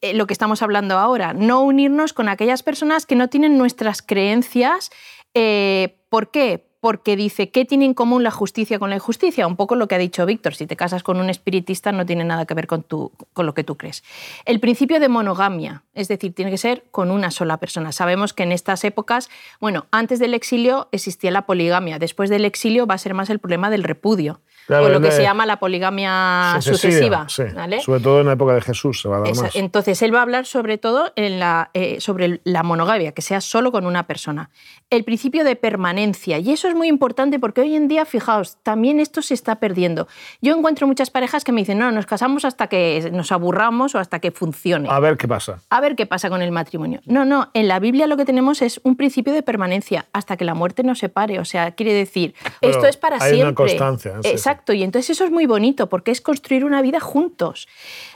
eh, 0.00 0.14
lo 0.14 0.26
que 0.26 0.32
estamos 0.32 0.62
hablando 0.62 0.98
ahora, 0.98 1.32
no 1.32 1.62
unirnos 1.62 2.12
con 2.12 2.28
aquellas 2.28 2.62
personas 2.62 3.06
que 3.06 3.16
no 3.16 3.28
tienen 3.28 3.58
nuestras 3.58 4.02
creencias. 4.02 4.90
eh, 5.34 5.96
¿Por 6.08 6.30
qué? 6.30 6.69
Porque 6.80 7.14
dice, 7.14 7.50
¿qué 7.50 7.64
tiene 7.64 7.84
en 7.84 7.94
común 7.94 8.22
la 8.22 8.30
justicia 8.30 8.78
con 8.78 8.90
la 8.90 8.96
injusticia? 8.96 9.46
Un 9.46 9.56
poco 9.56 9.76
lo 9.76 9.86
que 9.86 9.94
ha 9.94 9.98
dicho 9.98 10.24
Víctor, 10.24 10.54
si 10.54 10.66
te 10.66 10.76
casas 10.76 11.02
con 11.02 11.20
un 11.20 11.28
espiritista 11.28 11.92
no 11.92 12.06
tiene 12.06 12.24
nada 12.24 12.46
que 12.46 12.54
ver 12.54 12.66
con, 12.66 12.82
tu, 12.82 13.12
con 13.32 13.46
lo 13.46 13.54
que 13.54 13.64
tú 13.64 13.76
crees. 13.76 14.02
El 14.46 14.60
principio 14.60 14.98
de 14.98 15.08
monogamia, 15.08 15.84
es 15.94 16.08
decir, 16.08 16.34
tiene 16.34 16.50
que 16.50 16.58
ser 16.58 16.84
con 16.90 17.10
una 17.10 17.30
sola 17.30 17.58
persona. 17.58 17.92
Sabemos 17.92 18.32
que 18.32 18.44
en 18.44 18.52
estas 18.52 18.84
épocas, 18.84 19.28
bueno, 19.60 19.86
antes 19.90 20.18
del 20.18 20.34
exilio 20.34 20.88
existía 20.92 21.30
la 21.30 21.46
poligamia, 21.46 21.98
después 21.98 22.30
del 22.30 22.44
exilio 22.44 22.86
va 22.86 22.94
a 22.94 22.98
ser 22.98 23.14
más 23.14 23.30
el 23.30 23.38
problema 23.38 23.70
del 23.70 23.84
repudio, 23.84 24.40
Claro, 24.70 24.86
o 24.86 24.88
lo 24.88 25.00
que 25.00 25.06
de- 25.08 25.12
se 25.12 25.22
llama 25.22 25.46
la 25.46 25.58
poligamia 25.58 26.58
Sucesiva, 26.60 27.26
sucesiva. 27.26 27.26
sí. 27.28 27.54
¿vale? 27.54 27.80
Sobre 27.80 28.00
todo 28.00 28.20
en 28.20 28.26
la 28.26 28.32
época 28.34 28.54
de 28.54 28.60
Jesús 28.60 29.00
se 29.02 29.08
va 29.08 29.16
a 29.16 29.20
dar 29.20 29.28
Esa- 29.30 29.42
más. 29.42 29.56
Entonces, 29.56 30.00
él 30.02 30.14
va 30.14 30.20
a 30.20 30.22
hablar 30.22 30.46
sobre 30.46 30.78
todo 30.78 31.12
en 31.16 31.40
la, 31.40 31.70
eh, 31.74 32.00
sobre 32.00 32.40
la 32.44 32.62
monogamia, 32.62 33.12
que 33.12 33.22
sea 33.22 33.40
solo 33.40 33.72
con 33.72 33.84
una 33.86 34.06
persona. 34.06 34.50
El 34.90 35.04
principio 35.04 35.44
de 35.44 35.56
permanencia, 35.56 36.38
y 36.38 36.50
eso 36.52 36.68
es 36.68 36.74
muy 36.74 36.88
importante 36.88 37.38
porque 37.38 37.60
hoy 37.60 37.74
en 37.74 37.88
día, 37.88 38.04
fijaos, 38.04 38.58
también 38.62 39.00
esto 39.00 39.22
se 39.22 39.34
está 39.34 39.56
perdiendo. 39.56 40.08
Yo 40.40 40.56
encuentro 40.56 40.86
muchas 40.86 41.10
parejas 41.10 41.44
que 41.44 41.52
me 41.52 41.60
dicen, 41.60 41.78
no, 41.78 41.90
nos 41.92 42.06
casamos 42.06 42.44
hasta 42.44 42.66
que 42.68 43.10
nos 43.12 43.32
aburramos 43.32 43.94
o 43.94 43.98
hasta 43.98 44.18
que 44.20 44.30
funcione. 44.30 44.88
A 44.90 45.00
ver 45.00 45.16
qué 45.16 45.28
pasa. 45.28 45.60
A 45.70 45.80
ver 45.80 45.96
qué 45.96 46.06
pasa 46.06 46.28
con 46.30 46.42
el 46.42 46.50
matrimonio. 46.52 47.00
No, 47.06 47.24
no, 47.24 47.50
en 47.54 47.68
la 47.68 47.78
Biblia 47.80 48.06
lo 48.06 48.16
que 48.16 48.24
tenemos 48.24 48.62
es 48.62 48.80
un 48.84 48.96
principio 48.96 49.32
de 49.32 49.42
permanencia 49.42 50.06
hasta 50.12 50.36
que 50.36 50.44
la 50.44 50.54
muerte 50.54 50.82
nos 50.82 50.98
separe. 50.98 51.38
O 51.38 51.44
sea, 51.44 51.72
quiere 51.72 51.92
decir, 51.94 52.34
esto 52.60 52.86
es 52.86 52.96
para 52.96 53.16
hay 53.16 53.34
una 53.34 53.42
siempre. 53.42 53.54
constancia, 53.54 54.12
sí, 54.16 54.20
sí. 54.24 54.28
Exacto. 54.30 54.59
Y 54.68 54.82
entonces 54.82 55.10
eso 55.10 55.24
es 55.24 55.30
muy 55.30 55.46
bonito 55.46 55.88
porque 55.88 56.10
es 56.10 56.20
construir 56.20 56.64
una 56.64 56.82
vida 56.82 57.00
juntos. 57.00 57.68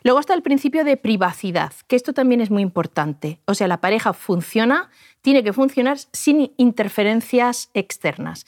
Luego 0.03 0.21
está 0.21 0.35
el 0.35 0.43
principio 0.43 0.85
de 0.85 0.97
privacidad, 0.97 1.73
que 1.89 1.97
esto 1.97 2.13
también 2.13 2.41
es 2.41 2.51
muy 2.51 2.63
importante. 2.63 3.41
O 3.47 3.55
sea, 3.55 3.69
la 3.69 3.81
pareja 3.81 4.13
funciona, 4.13 4.91
tiene 5.23 5.43
que 5.43 5.53
funcionar 5.53 5.99
sin 6.13 6.53
interferencias 6.57 7.71
externas. 7.75 8.47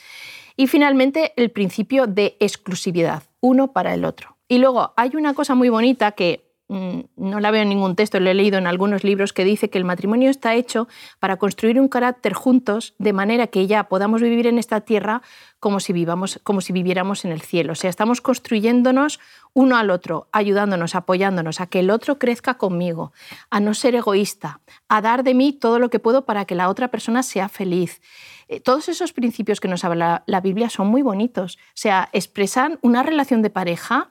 Y 0.56 0.66
finalmente 0.68 1.32
el 1.36 1.50
principio 1.50 2.06
de 2.06 2.36
exclusividad, 2.40 3.24
uno 3.40 3.72
para 3.72 3.94
el 3.94 4.04
otro. 4.04 4.36
Y 4.48 4.58
luego 4.58 4.92
hay 4.96 5.10
una 5.14 5.34
cosa 5.34 5.54
muy 5.54 5.68
bonita 5.68 6.12
que 6.12 6.45
no 6.68 7.40
la 7.40 7.50
veo 7.52 7.62
en 7.62 7.68
ningún 7.68 7.94
texto, 7.94 8.18
lo 8.18 8.28
he 8.28 8.34
leído 8.34 8.58
en 8.58 8.66
algunos 8.66 9.04
libros, 9.04 9.32
que 9.32 9.44
dice 9.44 9.70
que 9.70 9.78
el 9.78 9.84
matrimonio 9.84 10.30
está 10.30 10.54
hecho 10.54 10.88
para 11.20 11.36
construir 11.36 11.80
un 11.80 11.88
carácter 11.88 12.32
juntos 12.32 12.94
de 12.98 13.12
manera 13.12 13.46
que 13.46 13.66
ya 13.68 13.84
podamos 13.84 14.20
vivir 14.20 14.48
en 14.48 14.58
esta 14.58 14.80
tierra 14.80 15.22
como 15.60 15.78
si, 15.78 15.92
vivamos, 15.92 16.40
como 16.42 16.60
si 16.60 16.72
viviéramos 16.72 17.24
en 17.24 17.30
el 17.30 17.40
cielo. 17.40 17.72
O 17.72 17.76
sea, 17.76 17.88
estamos 17.88 18.20
construyéndonos 18.20 19.20
uno 19.52 19.76
al 19.76 19.90
otro, 19.90 20.28
ayudándonos, 20.32 20.94
apoyándonos 20.94 21.60
a 21.60 21.66
que 21.66 21.80
el 21.80 21.90
otro 21.90 22.18
crezca 22.18 22.54
conmigo, 22.54 23.12
a 23.48 23.60
no 23.60 23.72
ser 23.72 23.94
egoísta, 23.94 24.60
a 24.88 25.00
dar 25.00 25.22
de 25.22 25.34
mí 25.34 25.52
todo 25.52 25.78
lo 25.78 25.88
que 25.88 26.00
puedo 26.00 26.26
para 26.26 26.44
que 26.46 26.56
la 26.56 26.68
otra 26.68 26.88
persona 26.88 27.22
sea 27.22 27.48
feliz. 27.48 28.02
Eh, 28.48 28.60
todos 28.60 28.88
esos 28.88 29.12
principios 29.12 29.60
que 29.60 29.68
nos 29.68 29.84
habla 29.84 30.24
la 30.26 30.40
Biblia 30.40 30.68
son 30.68 30.88
muy 30.88 31.02
bonitos. 31.02 31.56
O 31.56 31.70
sea, 31.74 32.08
expresan 32.12 32.78
una 32.82 33.02
relación 33.02 33.42
de 33.42 33.50
pareja 33.50 34.10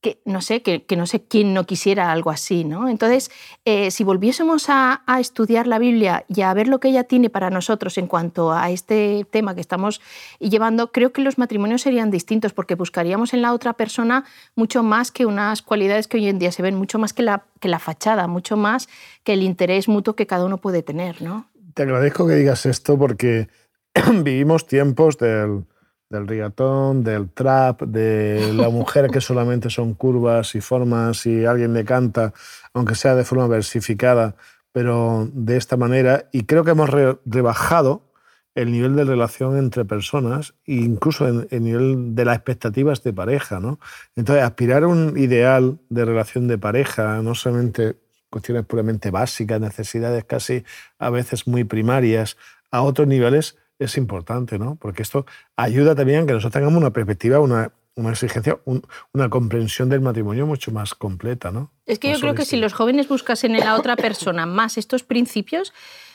que 0.00 0.20
no 0.24 0.40
sé, 0.40 0.62
que, 0.62 0.84
no 0.96 1.06
sé 1.06 1.24
quién 1.24 1.54
no 1.54 1.64
quisiera 1.64 2.12
algo 2.12 2.30
así, 2.30 2.62
¿no? 2.62 2.88
Entonces, 2.88 3.30
eh, 3.64 3.90
si 3.90 4.04
volviésemos 4.04 4.66
a, 4.68 5.02
estudiar 5.18 5.66
la 5.66 5.80
Biblia 5.80 6.24
y 6.28 6.42
a 6.42 6.54
ver 6.54 6.68
lo 6.68 6.78
que 6.78 6.88
ella 6.88 7.04
tiene 7.04 7.30
para 7.30 7.50
nosotros 7.50 7.98
en 7.98 8.06
cuanto 8.06 8.52
a 8.52 8.70
este 8.70 9.26
tema 9.30 9.54
que 9.56 9.60
estamos 9.60 10.00
llevando, 10.38 10.92
creo 10.92 11.12
que 11.12 11.22
los 11.22 11.38
matrimonios 11.38 11.82
serían 11.82 12.10
distintos 12.12 12.52
porque 12.52 12.76
buscaríamos 12.76 13.34
en 13.34 13.42
la 13.42 13.52
otra 13.52 13.72
persona 13.72 14.24
mucho 14.54 14.84
más 14.84 15.10
que 15.10 15.26
unas 15.26 15.62
cualidades 15.62 16.06
que 16.06 16.18
hoy 16.18 16.28
en 16.28 16.38
día 16.38 16.52
se 16.52 16.62
ven, 16.62 16.76
mucho 16.76 17.00
más 17.00 17.12
que 17.12 17.24
la, 17.24 17.44
que 17.58 17.68
la 17.68 17.80
fachada, 17.80 18.28
mucho 18.28 18.56
más 18.56 18.88
que 19.24 19.32
el 19.32 19.42
interés 19.42 19.88
mutuo 19.88 20.14
que 20.14 20.28
cada 20.28 20.44
uno 20.44 20.58
puede 20.58 20.84
tener, 20.84 21.20
¿no? 21.20 21.50
Te 21.74 21.82
agradezco 21.82 22.26
que 22.26 22.34
digas 22.34 22.66
esto 22.66 22.96
porque 22.96 23.48
vivimos 24.22 24.66
tiempos 24.66 25.18
del 25.18 25.64
del 26.10 26.26
rigatón, 26.26 27.04
del 27.04 27.30
trap, 27.30 27.82
de 27.82 28.52
la 28.54 28.68
mujer 28.70 29.10
que 29.10 29.20
solamente 29.20 29.70
son 29.70 29.94
curvas 29.94 30.54
y 30.54 30.60
formas 30.60 31.26
y 31.26 31.44
alguien 31.44 31.74
le 31.74 31.84
canta, 31.84 32.32
aunque 32.72 32.94
sea 32.94 33.14
de 33.14 33.24
forma 33.24 33.46
versificada, 33.46 34.36
pero 34.72 35.28
de 35.32 35.56
esta 35.56 35.76
manera. 35.76 36.28
Y 36.32 36.44
creo 36.44 36.64
que 36.64 36.70
hemos 36.70 36.90
rebajado 36.90 38.08
el 38.54 38.72
nivel 38.72 38.96
de 38.96 39.04
relación 39.04 39.56
entre 39.56 39.84
personas 39.84 40.54
e 40.66 40.74
incluso 40.74 41.28
el 41.28 41.62
nivel 41.62 42.16
de 42.16 42.24
las 42.24 42.36
expectativas 42.36 43.02
de 43.04 43.12
pareja. 43.12 43.60
¿no? 43.60 43.78
Entonces, 44.16 44.44
aspirar 44.44 44.82
a 44.82 44.88
un 44.88 45.16
ideal 45.16 45.78
de 45.90 46.04
relación 46.04 46.48
de 46.48 46.58
pareja, 46.58 47.22
no 47.22 47.34
solamente 47.34 47.96
cuestiones 48.30 48.66
puramente 48.66 49.10
básicas, 49.10 49.60
necesidades 49.60 50.24
casi 50.24 50.64
a 50.98 51.08
veces 51.10 51.46
muy 51.46 51.64
primarias, 51.64 52.36
a 52.70 52.82
otros 52.82 53.06
niveles 53.06 53.56
es 53.78 53.96
importante, 53.96 54.58
¿no? 54.58 54.76
Porque 54.76 55.02
esto 55.02 55.26
ayuda 55.56 55.94
también 55.94 56.22
a 56.22 56.26
que 56.26 56.32
nosotros 56.32 56.52
tengamos 56.52 56.80
una 56.80 56.92
perspectiva, 56.92 57.40
una, 57.40 57.72
una 57.94 58.10
exigencia, 58.10 58.58
una 59.12 59.28
comprensión 59.28 59.88
del 59.88 60.00
matrimonio 60.00 60.46
mucho 60.46 60.70
más 60.70 60.94
completa, 60.94 61.50
¿no? 61.50 61.70
Es 61.86 61.98
que 61.98 62.12
yo 62.12 62.20
creo 62.20 62.34
que 62.34 62.44
si 62.44 62.56
los 62.56 62.72
jóvenes 62.72 63.08
buscasen 63.08 63.54
en 63.54 63.64
la 63.64 63.74
otra 63.76 63.96
persona 63.96 64.46
más 64.46 64.78
estos 64.78 65.02
principios, 65.02 65.72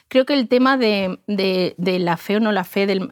creo 0.08 0.25
que 0.25 0.34
el 0.34 0.48
tema 0.48 0.77
de, 0.77 1.20
de, 1.27 2.00
la 2.00 2.17
fe 2.17 2.38
o 2.38 2.39
no 2.39 2.51
la 2.51 2.63
fe, 2.63 2.86
del, 2.86 3.12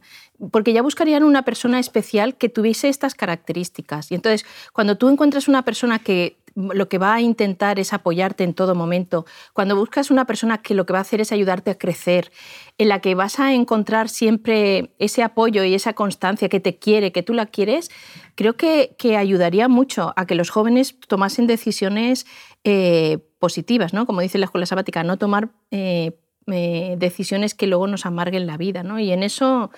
porque 0.51 0.73
ya 0.73 0.81
buscarían 0.81 1.23
una 1.23 1.43
persona 1.43 1.79
especial 1.79 2.35
que 2.35 2.49
tuviese 2.49 2.89
estas 2.89 3.15
características. 3.15 4.11
Y 4.11 4.15
entonces, 4.15 4.45
cuando 4.73 4.97
tú 4.97 5.09
encuentras 5.09 5.47
una 5.47 5.63
persona 5.63 5.99
que 5.99 6.37
lo 6.55 6.89
que 6.89 6.97
va 6.97 7.13
a 7.13 7.21
intentar 7.21 7.79
es 7.79 7.93
apoyarte 7.93 8.43
en 8.43 8.53
todo 8.53 8.75
momento, 8.75 9.25
cuando 9.53 9.75
buscas 9.75 10.11
una 10.11 10.25
persona 10.25 10.61
que 10.61 10.73
lo 10.73 10.85
que 10.85 10.93
va 10.93 10.99
a 10.99 11.03
hacer 11.03 11.21
es 11.21 11.31
ayudarte 11.31 11.71
a 11.71 11.77
crecer, 11.77 12.31
en 12.77 12.89
la 12.89 12.99
que 12.99 13.15
vas 13.15 13.39
a 13.39 13.53
encontrar 13.53 14.09
siempre 14.09 14.93
ese 14.99 15.23
apoyo 15.23 15.63
y 15.63 15.73
esa 15.73 15.93
constancia 15.93 16.49
que 16.49 16.59
te 16.59 16.77
quiere, 16.77 17.11
que 17.11 17.23
tú 17.23 17.33
la 17.33 17.45
quieres, 17.45 17.89
creo 18.35 18.57
que, 18.57 18.95
que 18.97 19.17
ayudaría 19.17 19.67
mucho 19.67 20.13
a 20.15 20.25
que 20.25 20.35
los 20.35 20.49
jóvenes 20.49 20.99
tomasen 21.07 21.47
decisiones 21.47 22.25
eh, 22.63 23.19
positivas, 23.39 23.93
¿no? 23.93 24.05
Como 24.05 24.21
dice 24.21 24.37
la 24.37 24.45
escuela 24.45 24.65
sabática, 24.65 25.03
no 25.03 25.17
tomar 25.17 25.49
eh, 25.71 26.19
eh, 26.47 26.95
decisiones 26.97 27.55
que 27.55 27.67
luego 27.67 27.87
nos 27.87 28.05
amarguen 28.05 28.45
la 28.45 28.57
vida, 28.57 28.83
¿no? 28.83 28.99
Y 28.99 29.11
en 29.11 29.23
eso 29.23 29.71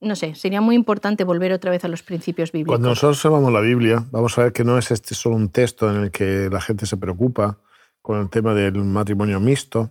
no 0.00 0.16
sé, 0.16 0.34
sería 0.34 0.60
muy 0.60 0.74
importante 0.74 1.24
volver 1.24 1.52
otra 1.52 1.70
vez 1.70 1.84
a 1.84 1.88
los 1.88 2.02
principios 2.02 2.52
bíblicos. 2.52 2.74
Cuando 2.74 2.90
nosotros 2.90 3.16
observamos 3.16 3.52
la 3.52 3.60
Biblia, 3.60 4.04
vamos 4.10 4.38
a 4.38 4.44
ver 4.44 4.52
que 4.52 4.64
no 4.64 4.78
es 4.78 4.90
este 4.90 5.14
solo 5.14 5.36
un 5.36 5.48
texto 5.48 5.90
en 5.90 6.04
el 6.04 6.10
que 6.10 6.48
la 6.50 6.60
gente 6.60 6.86
se 6.86 6.96
preocupa 6.96 7.58
con 8.00 8.20
el 8.20 8.30
tema 8.30 8.54
del 8.54 8.84
matrimonio 8.84 9.40
mixto. 9.40 9.90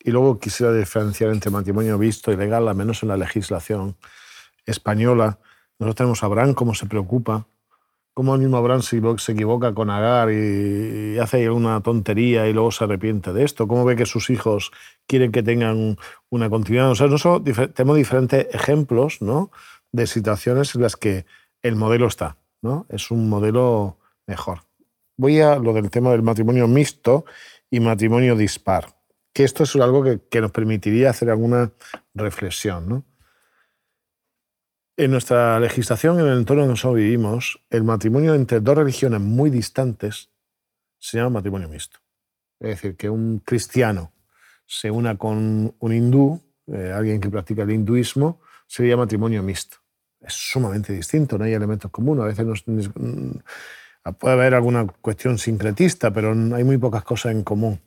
Y 0.00 0.12
luego 0.12 0.38
quisiera 0.38 0.72
diferenciar 0.72 1.30
entre 1.30 1.50
matrimonio 1.50 1.98
visto 1.98 2.30
y 2.30 2.36
legal, 2.36 2.68
al 2.68 2.76
menos 2.76 3.02
en 3.02 3.08
la 3.08 3.16
legislación 3.16 3.96
española. 4.64 5.40
Nosotros 5.78 5.96
tenemos 5.96 6.22
a 6.22 6.26
Abraham 6.26 6.54
cómo 6.54 6.74
se 6.74 6.86
preocupa 6.86 7.48
cómo 8.18 8.34
el 8.34 8.40
mismo 8.40 8.56
Abraham 8.56 8.82
se 8.82 9.30
equivoca 9.30 9.72
con 9.74 9.90
Agar 9.90 10.32
y, 10.32 11.16
hace 11.20 11.48
una 11.50 11.80
tontería 11.82 12.48
y 12.48 12.52
luego 12.52 12.72
se 12.72 12.82
arrepiente 12.82 13.32
de 13.32 13.44
esto, 13.44 13.68
cómo 13.68 13.84
ve 13.84 13.94
que 13.94 14.06
sus 14.06 14.28
hijos 14.28 14.72
quieren 15.06 15.30
que 15.30 15.44
tengan 15.44 15.96
una 16.28 16.50
continuidad. 16.50 16.90
O 16.90 16.96
sea, 16.96 17.06
nosotros 17.06 17.44
tenemos 17.74 17.96
diferentes 17.96 18.52
ejemplos 18.52 19.22
¿no? 19.22 19.52
de 19.92 20.08
situaciones 20.08 20.74
en 20.74 20.82
las 20.82 20.96
que 20.96 21.26
el 21.62 21.76
modelo 21.76 22.08
está, 22.08 22.38
¿no? 22.60 22.86
es 22.88 23.12
un 23.12 23.28
modelo 23.28 23.98
mejor. 24.26 24.62
Voy 25.16 25.38
a 25.40 25.54
lo 25.54 25.72
del 25.72 25.88
tema 25.88 26.10
del 26.10 26.24
matrimonio 26.24 26.66
mixto 26.66 27.24
y 27.70 27.78
matrimonio 27.78 28.34
dispar, 28.34 28.96
que 29.32 29.44
esto 29.44 29.62
es 29.62 29.76
algo 29.76 30.02
que, 30.02 30.22
que 30.28 30.40
nos 30.40 30.50
permitiría 30.50 31.10
hacer 31.10 31.30
alguna 31.30 31.70
reflexión. 32.14 32.88
¿no? 32.88 33.04
En 35.00 35.12
nuestra 35.12 35.60
legislación, 35.60 36.18
en 36.18 36.26
el 36.26 36.38
entorno 36.38 36.64
en 36.64 36.70
el 36.72 36.76
que 36.76 36.88
vivimos, 36.88 37.62
el 37.70 37.84
matrimonio 37.84 38.34
entre 38.34 38.58
dos 38.58 38.76
religiones 38.76 39.20
muy 39.20 39.48
distantes 39.48 40.28
se 40.98 41.18
llama 41.18 41.38
matrimonio 41.38 41.68
mixto. 41.68 42.00
Es 42.58 42.70
decir, 42.70 42.96
que 42.96 43.08
un 43.08 43.38
cristiano 43.38 44.10
se 44.66 44.90
una 44.90 45.16
con 45.16 45.72
un 45.78 45.92
hindú, 45.92 46.40
eh, 46.66 46.90
alguien 46.92 47.20
que 47.20 47.30
practica 47.30 47.62
el 47.62 47.70
hinduismo, 47.70 48.40
sería 48.66 48.96
matrimonio 48.96 49.40
mixto. 49.40 49.76
Es 50.20 50.34
sumamente 50.34 50.92
distinto, 50.92 51.38
no 51.38 51.44
hay 51.44 51.52
elementos 51.52 51.92
comunes. 51.92 52.24
A 52.24 52.26
veces 52.26 52.64
mm, 52.66 53.30
puede 54.18 54.34
haber 54.34 54.54
alguna 54.54 54.84
cuestión 55.00 55.38
sincretista, 55.38 56.12
pero 56.12 56.32
hay 56.32 56.64
muy 56.64 56.76
pocas 56.76 57.04
cosas 57.04 57.30
en 57.30 57.44
común. 57.44 57.80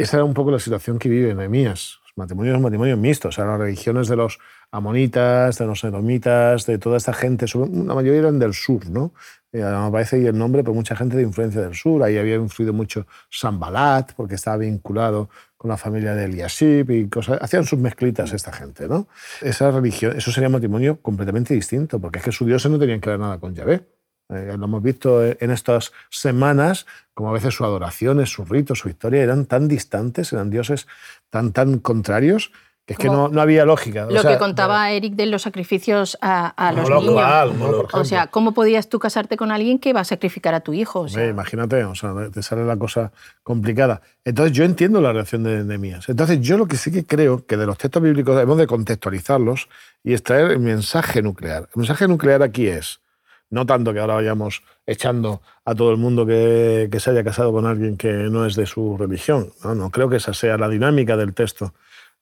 Esa 0.00 0.16
era 0.16 0.24
un 0.24 0.32
poco 0.32 0.50
la 0.50 0.58
situación 0.58 0.98
que 0.98 1.10
vive 1.10 1.34
Nehemías. 1.34 2.00
Matrimonio 2.16 2.54
es 2.54 2.60
matrimonio 2.60 2.96
mixto, 2.96 3.28
o 3.28 3.32
sea, 3.32 3.44
las 3.44 3.60
religiones 3.60 4.08
de 4.08 4.16
los 4.16 4.38
amonitas, 4.70 5.58
de 5.58 5.66
los 5.66 5.84
edomitas, 5.84 6.64
de 6.64 6.78
toda 6.78 6.96
esta 6.96 7.12
gente, 7.12 7.44
la 7.54 7.94
mayoría 7.94 8.20
eran 8.20 8.38
del 8.38 8.54
sur, 8.54 8.88
¿no? 8.88 9.12
Eh, 9.52 9.58
me 9.58 9.64
aparece 9.64 10.16
ahí 10.16 10.26
el 10.26 10.38
nombre, 10.38 10.62
pero 10.62 10.72
mucha 10.72 10.96
gente 10.96 11.18
de 11.18 11.22
influencia 11.22 11.60
del 11.60 11.74
sur. 11.74 12.02
Ahí 12.02 12.16
había 12.16 12.36
influido 12.36 12.72
mucho 12.72 13.06
Sambalat, 13.28 14.14
porque 14.14 14.36
estaba 14.36 14.56
vinculado 14.56 15.28
con 15.58 15.68
la 15.68 15.76
familia 15.76 16.14
de 16.14 16.24
Eliashib 16.24 16.90
y 16.90 17.08
cosas. 17.10 17.38
Hacían 17.42 17.64
sus 17.64 17.78
mezclitas 17.78 18.32
esta 18.32 18.52
gente, 18.52 18.88
¿no? 18.88 19.06
Esa 19.42 19.70
religión, 19.70 20.16
eso 20.16 20.32
sería 20.32 20.48
matrimonio 20.48 20.98
completamente 21.02 21.52
distinto, 21.52 22.00
porque 22.00 22.20
es 22.20 22.24
que 22.24 22.32
sus 22.32 22.46
dioses 22.46 22.72
no 22.72 22.78
tenían 22.78 23.02
que 23.02 23.10
ver 23.10 23.18
nada 23.18 23.38
con 23.38 23.54
Yahvé. 23.54 23.99
Eh, 24.30 24.54
lo 24.56 24.64
hemos 24.64 24.82
visto 24.82 25.24
en 25.24 25.50
estas 25.50 25.92
semanas, 26.08 26.86
como 27.14 27.30
a 27.30 27.32
veces 27.32 27.54
sus 27.54 27.66
adoraciones, 27.66 28.30
sus 28.30 28.48
ritos, 28.48 28.78
su 28.78 28.88
historia 28.88 29.22
eran 29.22 29.46
tan 29.46 29.68
distantes, 29.68 30.32
eran 30.32 30.50
dioses 30.50 30.86
tan, 31.30 31.52
tan 31.52 31.78
contrarios, 31.78 32.52
es 32.90 32.98
que 32.98 33.06
no, 33.06 33.28
no, 33.28 33.40
había 33.40 33.64
lógica. 33.64 34.08
Lo 34.10 34.20
que 34.20 34.36
contaba 34.36 34.90
Eric 34.90 35.14
de 35.14 35.26
los 35.26 35.42
sacrificios 35.42 36.18
a, 36.20 36.72
los 36.74 36.90
niños. 36.90 37.86
o 37.92 38.04
sea, 38.04 38.26
¿cómo 38.26 38.52
podías 38.52 38.88
tú 38.88 38.98
casarte 38.98 39.36
con 39.36 39.52
alguien 39.52 39.78
que 39.78 39.92
va 39.92 40.00
a 40.00 40.04
sacrificar 40.04 40.54
a 40.54 40.60
tu 40.60 40.72
hijo? 40.72 41.06
imagínate, 41.06 41.84
o 41.84 41.94
sea, 41.94 42.12
te 42.32 42.42
sale 42.42 42.64
la 42.64 42.76
cosa 42.76 43.12
complicada. 43.44 44.02
Entonces, 44.24 44.56
yo 44.56 44.64
entiendo 44.64 45.00
la 45.00 45.12
reacción 45.12 45.44
de 45.44 45.62
Nehemías. 45.62 46.08
Entonces, 46.08 46.40
yo 46.40 46.58
lo 46.58 46.66
que 46.66 46.76
sí 46.76 46.90
que 46.90 47.06
creo 47.06 47.46
que 47.46 47.56
de 47.56 47.64
los 47.64 47.78
textos 47.78 48.02
bíblicos 48.02 48.34
debemos 48.34 48.58
de 48.58 48.66
contextualizarlos 48.66 49.68
y 50.02 50.12
extraer 50.12 50.50
el 50.50 50.58
mensaje 50.58 51.22
nuclear. 51.22 51.68
El 51.72 51.78
mensaje 51.82 52.08
nuclear 52.08 52.42
aquí 52.42 52.66
es, 52.66 53.00
no 53.50 53.66
tanto 53.66 53.92
que 53.92 54.00
ahora 54.00 54.14
vayamos 54.14 54.62
echando 54.86 55.42
a 55.64 55.74
todo 55.74 55.90
el 55.90 55.96
mundo 55.96 56.24
que, 56.24 56.88
que 56.90 57.00
se 57.00 57.10
haya 57.10 57.24
casado 57.24 57.52
con 57.52 57.66
alguien 57.66 57.96
que 57.96 58.12
no 58.12 58.46
es 58.46 58.56
de 58.56 58.66
su 58.66 58.96
religión. 58.96 59.52
No, 59.62 59.74
no 59.74 59.90
creo 59.90 60.08
que 60.08 60.16
esa 60.16 60.32
sea 60.32 60.56
la 60.56 60.68
dinámica 60.68 61.16
del 61.16 61.34
texto 61.34 61.74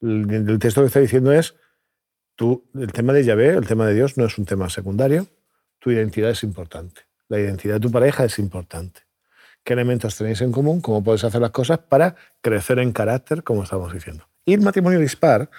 el 0.02 0.58
texto 0.58 0.82
que 0.82 0.86
está 0.86 1.00
diciendo 1.00 1.32
es, 1.32 1.54
tú, 2.36 2.64
el 2.74 2.92
tema 2.92 3.12
de 3.12 3.24
Yahvé, 3.24 3.48
el 3.50 3.66
tema 3.66 3.86
de 3.86 3.94
Dios, 3.94 4.16
no 4.16 4.24
es 4.24 4.38
un 4.38 4.44
tema 4.44 4.68
secundario, 4.70 5.26
tu 5.78 5.90
identidad 5.90 6.30
es 6.30 6.42
importante, 6.42 7.02
la 7.28 7.38
identidad 7.38 7.74
de 7.74 7.80
tu 7.80 7.90
pareja 7.90 8.24
es 8.24 8.38
importante. 8.38 9.02
¿Qué 9.64 9.72
elementos 9.74 10.16
tenéis 10.16 10.40
en 10.40 10.52
común? 10.52 10.80
¿Cómo 10.80 11.02
puedes 11.02 11.24
hacer 11.24 11.40
las 11.40 11.50
cosas 11.50 11.78
para 11.78 12.14
crecer 12.40 12.78
en 12.78 12.92
carácter, 12.92 13.42
como 13.42 13.64
estamos 13.64 13.92
diciendo? 13.92 14.26
Y 14.44 14.54
el 14.54 14.60
matrimonio 14.60 14.98
dispar, 14.98 15.50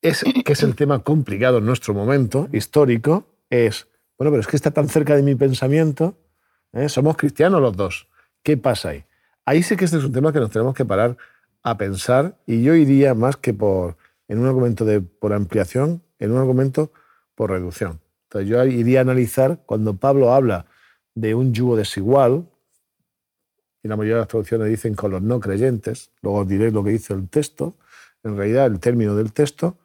es, 0.00 0.22
que 0.44 0.52
es 0.52 0.62
el 0.62 0.76
tema 0.76 1.02
complicado 1.02 1.58
en 1.58 1.66
nuestro 1.66 1.92
momento 1.92 2.48
histórico, 2.52 3.26
es 3.48 3.88
Bueno, 4.20 4.32
pero 4.32 4.42
es 4.42 4.48
que 4.48 4.56
está 4.56 4.70
tan 4.70 4.86
cerca 4.90 5.16
de 5.16 5.22
mi 5.22 5.34
pensamiento. 5.34 6.14
¿eh? 6.74 6.90
Somos 6.90 7.16
cristianos 7.16 7.62
los 7.62 7.74
dos. 7.74 8.06
¿Qué 8.42 8.58
pasa 8.58 8.90
ahí? 8.90 9.06
Ahí 9.46 9.62
sí 9.62 9.78
que 9.78 9.86
este 9.86 9.96
es 9.96 10.04
un 10.04 10.12
tema 10.12 10.30
que 10.30 10.40
nos 10.40 10.50
tenemos 10.50 10.74
que 10.74 10.84
parar 10.84 11.16
a 11.62 11.78
pensar 11.78 12.36
y 12.44 12.62
yo 12.62 12.74
iría 12.74 13.14
más 13.14 13.38
que 13.38 13.54
por, 13.54 13.96
en 14.28 14.38
un 14.38 14.46
argumento 14.46 14.84
de, 14.84 15.00
por 15.00 15.32
ampliación, 15.32 16.02
en 16.18 16.32
un 16.32 16.36
argumento 16.36 16.92
por 17.34 17.48
reducción. 17.48 17.98
Entonces 18.24 18.50
yo 18.50 18.62
iría 18.62 18.98
a 18.98 19.02
analizar 19.04 19.60
cuando 19.64 19.96
Pablo 19.96 20.34
habla 20.34 20.66
de 21.14 21.34
un 21.34 21.54
yugo 21.54 21.76
desigual, 21.76 22.46
y 23.82 23.88
la 23.88 23.96
mayoría 23.96 24.16
de 24.16 24.20
las 24.20 24.28
traducciones 24.28 24.68
dicen 24.68 24.94
con 24.94 25.12
los 25.12 25.22
no 25.22 25.40
creyentes, 25.40 26.10
luego 26.20 26.44
diré 26.44 26.70
lo 26.70 26.84
que 26.84 26.90
dice 26.90 27.14
el 27.14 27.26
texto, 27.30 27.74
en 28.22 28.36
realidad 28.36 28.66
el 28.66 28.80
término 28.80 29.16
del 29.16 29.32
texto, 29.32 29.78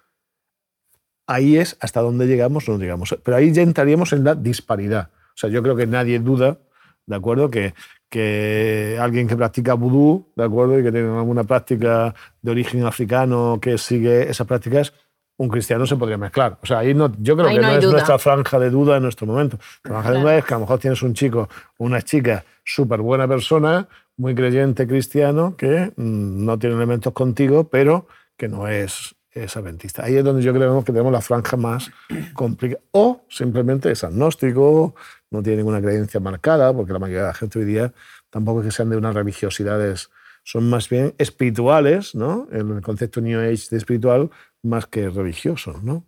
ahí 1.28 1.58
es 1.58 1.78
hasta 1.80 2.02
dónde 2.02 2.28
llegamos 2.28 2.68
no 2.68 2.78
llegamos. 2.78 3.16
Pero 3.24 3.38
ahí 3.38 3.52
ya 3.52 3.62
entraríamos 3.62 4.14
en 4.14 4.24
la 4.24 4.36
disparidad. 4.36 5.10
O 5.14 5.38
sea, 5.38 5.50
yo 5.50 5.62
creo 5.64 5.76
que 5.76 5.88
nadie 5.88 6.20
duda, 6.20 6.58
¿de 7.06 7.16
acuerdo? 7.16 7.50
Que, 7.50 7.74
que 8.10 8.98
alguien 9.00 9.28
que 9.28 9.36
practica 9.36 9.74
vudú, 9.74 10.28
¿de 10.36 10.44
acuerdo? 10.44 10.80
Y 10.80 10.84
que 10.84 10.92
tiene 10.92 11.08
alguna 11.18 11.44
práctica 11.44 12.14
de 12.42 12.52
origen 12.52 12.86
africano 12.86 13.60
que 13.62 13.78
sigue 13.78 14.30
esas 14.30 14.48
prácticas, 14.48 14.94
un 15.38 15.50
cristiano 15.50 15.86
se 15.86 15.98
podría 15.98 16.18
mezclar. 16.18 16.58
O 16.62 16.66
sea, 16.66 16.80
ahí 16.80 16.94
no, 16.94 17.12
yo 17.20 17.36
creo 17.36 17.50
Ahí 17.50 17.56
que 17.56 17.62
no 17.62 17.68
no, 17.68 17.74
es 17.76 17.82
duda. 17.84 17.92
nuestra 17.94 18.18
franja 18.18 18.58
de 18.60 18.70
duda 18.70 18.96
en 18.98 19.04
nuestro 19.04 19.28
momento. 19.28 19.58
La 19.84 19.90
franja 19.92 20.10
de 20.10 20.14
Claro. 20.16 20.22
duda 20.22 20.38
es 20.38 20.46
que 20.46 20.54
a 20.54 20.58
lo 20.58 20.62
mejor 20.62 20.80
tienes 20.80 21.02
un 21.04 21.14
chico 21.14 21.50
una 21.78 22.02
chica 22.02 22.46
súper 22.64 23.02
buena 23.02 23.28
persona, 23.28 23.88
muy 24.18 24.34
creyente 24.34 24.88
cristiano, 24.88 25.56
que 25.58 25.92
mm, 25.98 26.46
no 26.46 26.58
tiene 26.58 26.78
elementos 26.78 27.12
contigo, 27.12 27.66
pero 27.70 28.08
que 28.38 28.48
no 28.48 28.68
es, 28.70 29.15
es 29.36 29.58
adventista. 29.58 30.06
Ahí 30.06 30.16
es 30.16 30.24
donde 30.24 30.42
yo 30.42 30.54
creo 30.54 30.80
que 30.80 30.94
tenemos 30.94 31.12
la 31.12 31.22
franja 31.22 31.58
más 31.58 31.92
complicada. 32.34 32.82
O 32.92 33.22
simplemente 33.30 33.92
es 33.92 34.04
agnóstico, 34.04 34.96
no 35.30 35.44
tiene 35.44 35.58
ninguna 35.58 35.82
creencia 35.82 36.20
marcada, 36.22 36.74
porque 36.74 36.94
la 36.94 37.00
mayoría 37.00 37.24
de 37.24 37.28
la 37.28 37.34
gente 37.34 37.60
hoy 37.60 37.66
día 37.66 37.94
tampoco 38.30 38.62
es 38.62 38.68
que 38.68 38.72
sean 38.72 38.90
de 38.90 38.98
unas 38.98 39.14
religiosidades, 39.14 40.10
son 40.44 40.70
más 40.70 40.88
bien 40.88 41.14
espirituales, 41.18 42.16
¿no? 42.16 42.48
El 42.52 42.82
concepto 42.82 43.20
New 43.20 43.40
Age 43.40 43.68
de 43.72 43.78
espiritual, 43.78 44.30
más 44.64 44.88
que 44.88 45.10
religiosos, 45.10 45.84
¿no? 45.84 46.06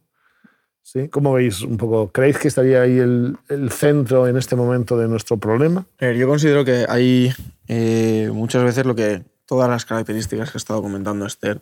¿Sí? 0.81 1.09
¿Cómo 1.09 1.33
veis 1.33 1.63
un 1.63 1.75
poco? 1.75 2.13
¿Creéis 2.13 2.37
que 2.37 2.47
estaría 2.47 2.81
ahí 2.81 2.97
el, 2.97 3.37
el 3.49 3.71
centro 3.71 4.25
en 4.25 4.37
este 4.37 4.55
momento 4.55 4.97
de 4.97 5.09
nuestro 5.09 5.35
problema? 5.35 5.85
Yo 5.99 6.27
considero 6.29 6.63
que 6.63 6.85
hay 6.87 7.33
eh, 7.67 8.29
muchas 8.31 8.63
veces 8.63 8.85
lo 8.85 8.95
que 8.95 9.21
todas 9.45 9.69
las 9.69 9.83
características 9.83 10.49
que 10.49 10.55
ha 10.55 10.59
estado 10.59 10.81
comentando 10.81 11.25
Esther, 11.25 11.59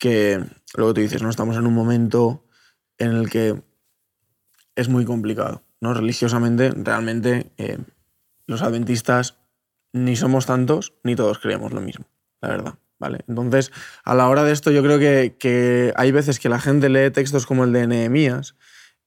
que 0.00 0.42
luego 0.74 0.94
tú 0.94 1.00
dices, 1.02 1.22
no 1.22 1.30
estamos 1.30 1.56
en 1.56 1.66
un 1.66 1.74
momento 1.74 2.44
en 2.98 3.12
el 3.12 3.30
que 3.30 3.62
es 4.74 4.88
muy 4.88 5.04
complicado, 5.04 5.62
¿no? 5.80 5.94
Religiosamente, 5.94 6.70
realmente 6.70 7.52
eh, 7.58 7.78
los 8.46 8.62
adventistas 8.62 9.36
ni 9.92 10.16
somos 10.16 10.46
tantos 10.46 10.94
ni 11.04 11.14
todos 11.14 11.38
creemos 11.38 11.72
lo 11.72 11.80
mismo, 11.80 12.06
la 12.40 12.48
verdad. 12.48 12.74
¿Vale? 12.98 13.20
Entonces, 13.28 13.72
a 14.04 14.14
la 14.14 14.28
hora 14.28 14.44
de 14.44 14.52
esto, 14.52 14.70
yo 14.70 14.82
creo 14.82 14.98
que, 14.98 15.34
que 15.38 15.94
hay 15.96 16.12
veces 16.12 16.38
que 16.38 16.50
la 16.50 16.60
gente 16.60 16.90
lee 16.90 17.10
textos 17.10 17.46
como 17.46 17.64
el 17.64 17.72
de 17.72 17.86
Nehemías 17.86 18.56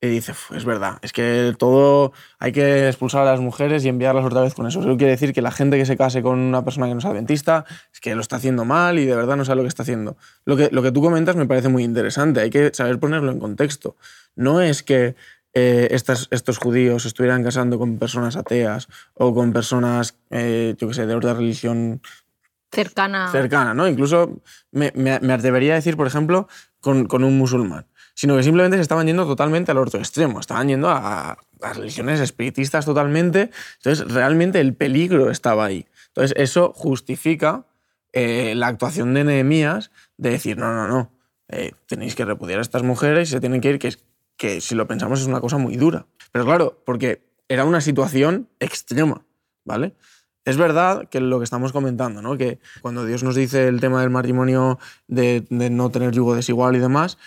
y 0.05 0.09
dice, 0.09 0.33
"Uf, 0.33 0.51
es 0.51 0.65
verdad, 0.65 0.97
es 1.01 1.13
que 1.13 1.53
todo 1.57 2.11
hay 2.39 2.51
que 2.51 2.87
expulsar 2.89 3.21
a 3.21 3.31
las 3.31 3.39
mujeres 3.39 3.85
y 3.85 3.89
enviarlas 3.89 4.25
otra 4.25 4.41
vez 4.41 4.53
con 4.53 4.67
eso. 4.67 4.81
Eso 4.81 4.97
quiere 4.97 5.11
decir 5.11 5.33
que 5.33 5.41
la 5.41 5.51
gente 5.51 5.77
que 5.77 5.85
se 5.85 5.95
case 5.97 6.21
con 6.21 6.37
una 6.39 6.63
persona 6.65 6.87
que 6.87 6.93
no 6.93 6.99
es 6.99 7.05
adventista 7.05 7.65
es 7.93 7.99
que 8.01 8.13
lo 8.15 8.21
está 8.21 8.35
haciendo 8.35 8.65
mal 8.65 8.99
y 8.99 9.05
de 9.05 9.15
verdad 9.15 9.37
no 9.37 9.45
sabe 9.45 9.57
lo 9.57 9.61
que 9.63 9.69
está 9.69 9.83
haciendo. 9.83 10.17
Lo 10.45 10.57
que, 10.57 10.69
lo 10.71 10.81
que 10.83 10.91
tú 10.91 11.01
comentas 11.01 11.35
me 11.37 11.45
parece 11.45 11.69
muy 11.69 11.83
interesante, 11.83 12.41
hay 12.41 12.49
que 12.49 12.71
saber 12.73 12.99
ponerlo 12.99 13.31
en 13.31 13.39
contexto. 13.39 13.95
No 14.35 14.59
es 14.61 14.83
que 14.83 15.15
eh, 15.53 15.87
estas- 15.91 16.27
estos 16.31 16.57
judíos 16.57 17.05
estuvieran 17.05 17.43
casando 17.43 17.77
con 17.79 17.97
personas 17.99 18.35
ateas 18.35 18.87
o 19.13 19.33
con 19.35 19.53
personas, 19.53 20.15
eh, 20.31 20.75
yo 20.79 20.87
qué 20.87 20.93
sé, 20.95 21.05
de 21.05 21.13
otra 21.15 21.33
religión 21.35 22.01
cercana. 22.71 23.31
cercana, 23.31 23.73
¿no? 23.73 23.87
Incluso 23.87 24.41
me, 24.71 24.91
me- 24.95 25.19
me 25.19 25.33
atrevería 25.33 25.73
a 25.73 25.75
decir, 25.75 25.95
por 25.95 26.07
ejemplo, 26.07 26.47
con, 26.81 27.05
con 27.05 27.23
un 27.23 27.37
musulmán. 27.37 27.85
Sino 28.15 28.35
que 28.35 28.43
simplemente 28.43 28.77
se 28.77 28.81
estaban 28.81 29.07
yendo 29.07 29.25
totalmente 29.25 29.71
al 29.71 29.77
otro 29.79 29.99
extremo. 29.99 30.39
Estaban 30.39 30.67
yendo 30.67 30.89
a, 30.89 31.37
a 31.61 31.73
religiones 31.73 32.19
espiritistas 32.19 32.85
totalmente. 32.85 33.49
Entonces, 33.77 34.07
realmente 34.11 34.59
el 34.59 34.75
peligro 34.75 35.31
estaba 35.31 35.65
ahí. 35.65 35.87
Entonces, 36.09 36.35
eso 36.37 36.73
justifica 36.75 37.65
eh, 38.11 38.53
la 38.55 38.67
actuación 38.67 39.15
de 39.15 39.23
Nehemías 39.23 39.91
de 40.17 40.29
decir, 40.29 40.57
no, 40.57 40.73
no, 40.73 40.87
no, 40.87 41.11
eh, 41.49 41.71
tenéis 41.87 42.15
que 42.15 42.25
repudiar 42.25 42.59
a 42.59 42.61
estas 42.61 42.83
mujeres 42.83 43.29
y 43.29 43.31
se 43.31 43.39
tienen 43.39 43.59
que 43.59 43.71
ir, 43.71 43.79
que, 43.79 43.95
que 44.37 44.61
si 44.61 44.75
lo 44.75 44.87
pensamos 44.87 45.21
es 45.21 45.27
una 45.27 45.41
cosa 45.41 45.57
muy 45.57 45.77
dura. 45.77 46.05
Pero 46.31 46.45
claro, 46.45 46.81
porque 46.85 47.25
era 47.49 47.65
una 47.65 47.81
situación 47.81 48.49
extrema, 48.59 49.25
¿vale? 49.65 49.95
Es 50.45 50.57
verdad 50.57 51.07
que 51.09 51.21
lo 51.21 51.39
que 51.39 51.45
estamos 51.45 51.71
comentando, 51.71 52.21
¿no? 52.21 52.37
que 52.37 52.59
cuando 52.81 53.05
Dios 53.05 53.23
nos 53.23 53.33
dice 53.33 53.67
el 53.67 53.79
tema 53.79 54.01
del 54.01 54.09
matrimonio, 54.09 54.77
de, 55.07 55.45
de 55.49 55.69
no 55.69 55.89
tener 55.89 56.11
yugo 56.11 56.35
desigual 56.35 56.75
y 56.75 56.79
demás, 56.79 57.17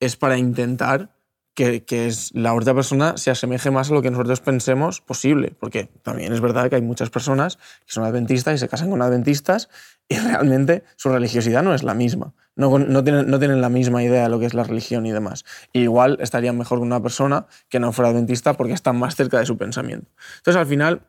es 0.00 0.16
para 0.16 0.38
intentar 0.38 1.14
que, 1.54 1.84
que 1.84 2.06
es- 2.06 2.32
la 2.34 2.52
otra 2.54 2.74
persona 2.74 3.16
se 3.16 3.30
asemeje 3.30 3.70
más 3.70 3.90
a 3.90 3.94
lo 3.94 4.02
que 4.02 4.10
nosotros 4.10 4.40
pensemos 4.40 5.00
posible. 5.00 5.54
Porque 5.58 5.86
también 6.02 6.32
es 6.34 6.40
verdad 6.40 6.68
que 6.68 6.76
hay 6.76 6.82
muchas 6.82 7.08
personas 7.10 7.56
que 7.56 7.92
son 7.92 8.04
adventistas 8.04 8.54
y 8.54 8.58
se 8.58 8.68
casan 8.68 8.90
con 8.90 9.00
adventistas 9.00 9.70
y 10.08 10.16
realmente 10.18 10.84
su 10.96 11.08
religiosidad 11.08 11.62
no 11.62 11.74
es 11.74 11.82
la 11.82 11.94
misma. 11.94 12.34
No, 12.56 12.78
no, 12.78 13.04
tienen, 13.04 13.30
no 13.30 13.38
tienen 13.38 13.60
la 13.60 13.68
misma 13.68 14.02
idea 14.02 14.24
de 14.24 14.28
lo 14.28 14.38
que 14.38 14.46
es 14.46 14.54
la 14.54 14.64
religión 14.64 15.06
y 15.06 15.12
demás. 15.12 15.44
Igual 15.72 16.18
estarían 16.20 16.56
mejor 16.58 16.78
con 16.78 16.88
una 16.88 17.02
persona 17.02 17.46
que 17.68 17.80
no 17.80 17.92
fuera 17.92 18.10
adventista 18.10 18.54
porque 18.54 18.72
están 18.72 18.98
más 18.98 19.14
cerca 19.16 19.38
de 19.38 19.46
su 19.46 19.56
pensamiento. 19.58 20.10
Entonces, 20.38 20.60
al 20.60 20.66
final, 20.66 21.06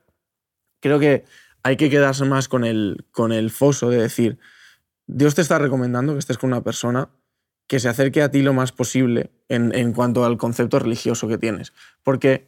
creo 0.82 1.00
que 1.00 1.26
hay 1.63 1.78
que 1.78 1.89
quedarse 1.89 2.26
más 2.26 2.47
con 2.47 2.63
el, 2.65 3.06
con 3.12 3.32
el 3.32 3.50
foso 3.50 3.89
de 3.89 3.97
decir, 4.02 4.39
Dios 5.08 5.36
te 5.36 5.41
está 5.41 5.60
recomendando 5.60 6.13
que 6.13 6.19
estés 6.19 6.38
con 6.38 6.52
una 6.52 6.63
persona 6.63 7.10
que 7.67 7.80
se 7.80 7.89
acerque 7.89 8.21
a 8.21 8.32
ti 8.32 8.41
lo 8.41 8.53
más 8.53 8.71
posible 8.71 9.30
en, 9.49 9.73
en 9.75 9.93
cuanto 9.93 10.23
al 10.25 10.38
concepto 10.38 10.80
religioso 10.80 11.27
que 11.27 11.38
tienes. 11.38 11.73
Porque, 12.03 12.47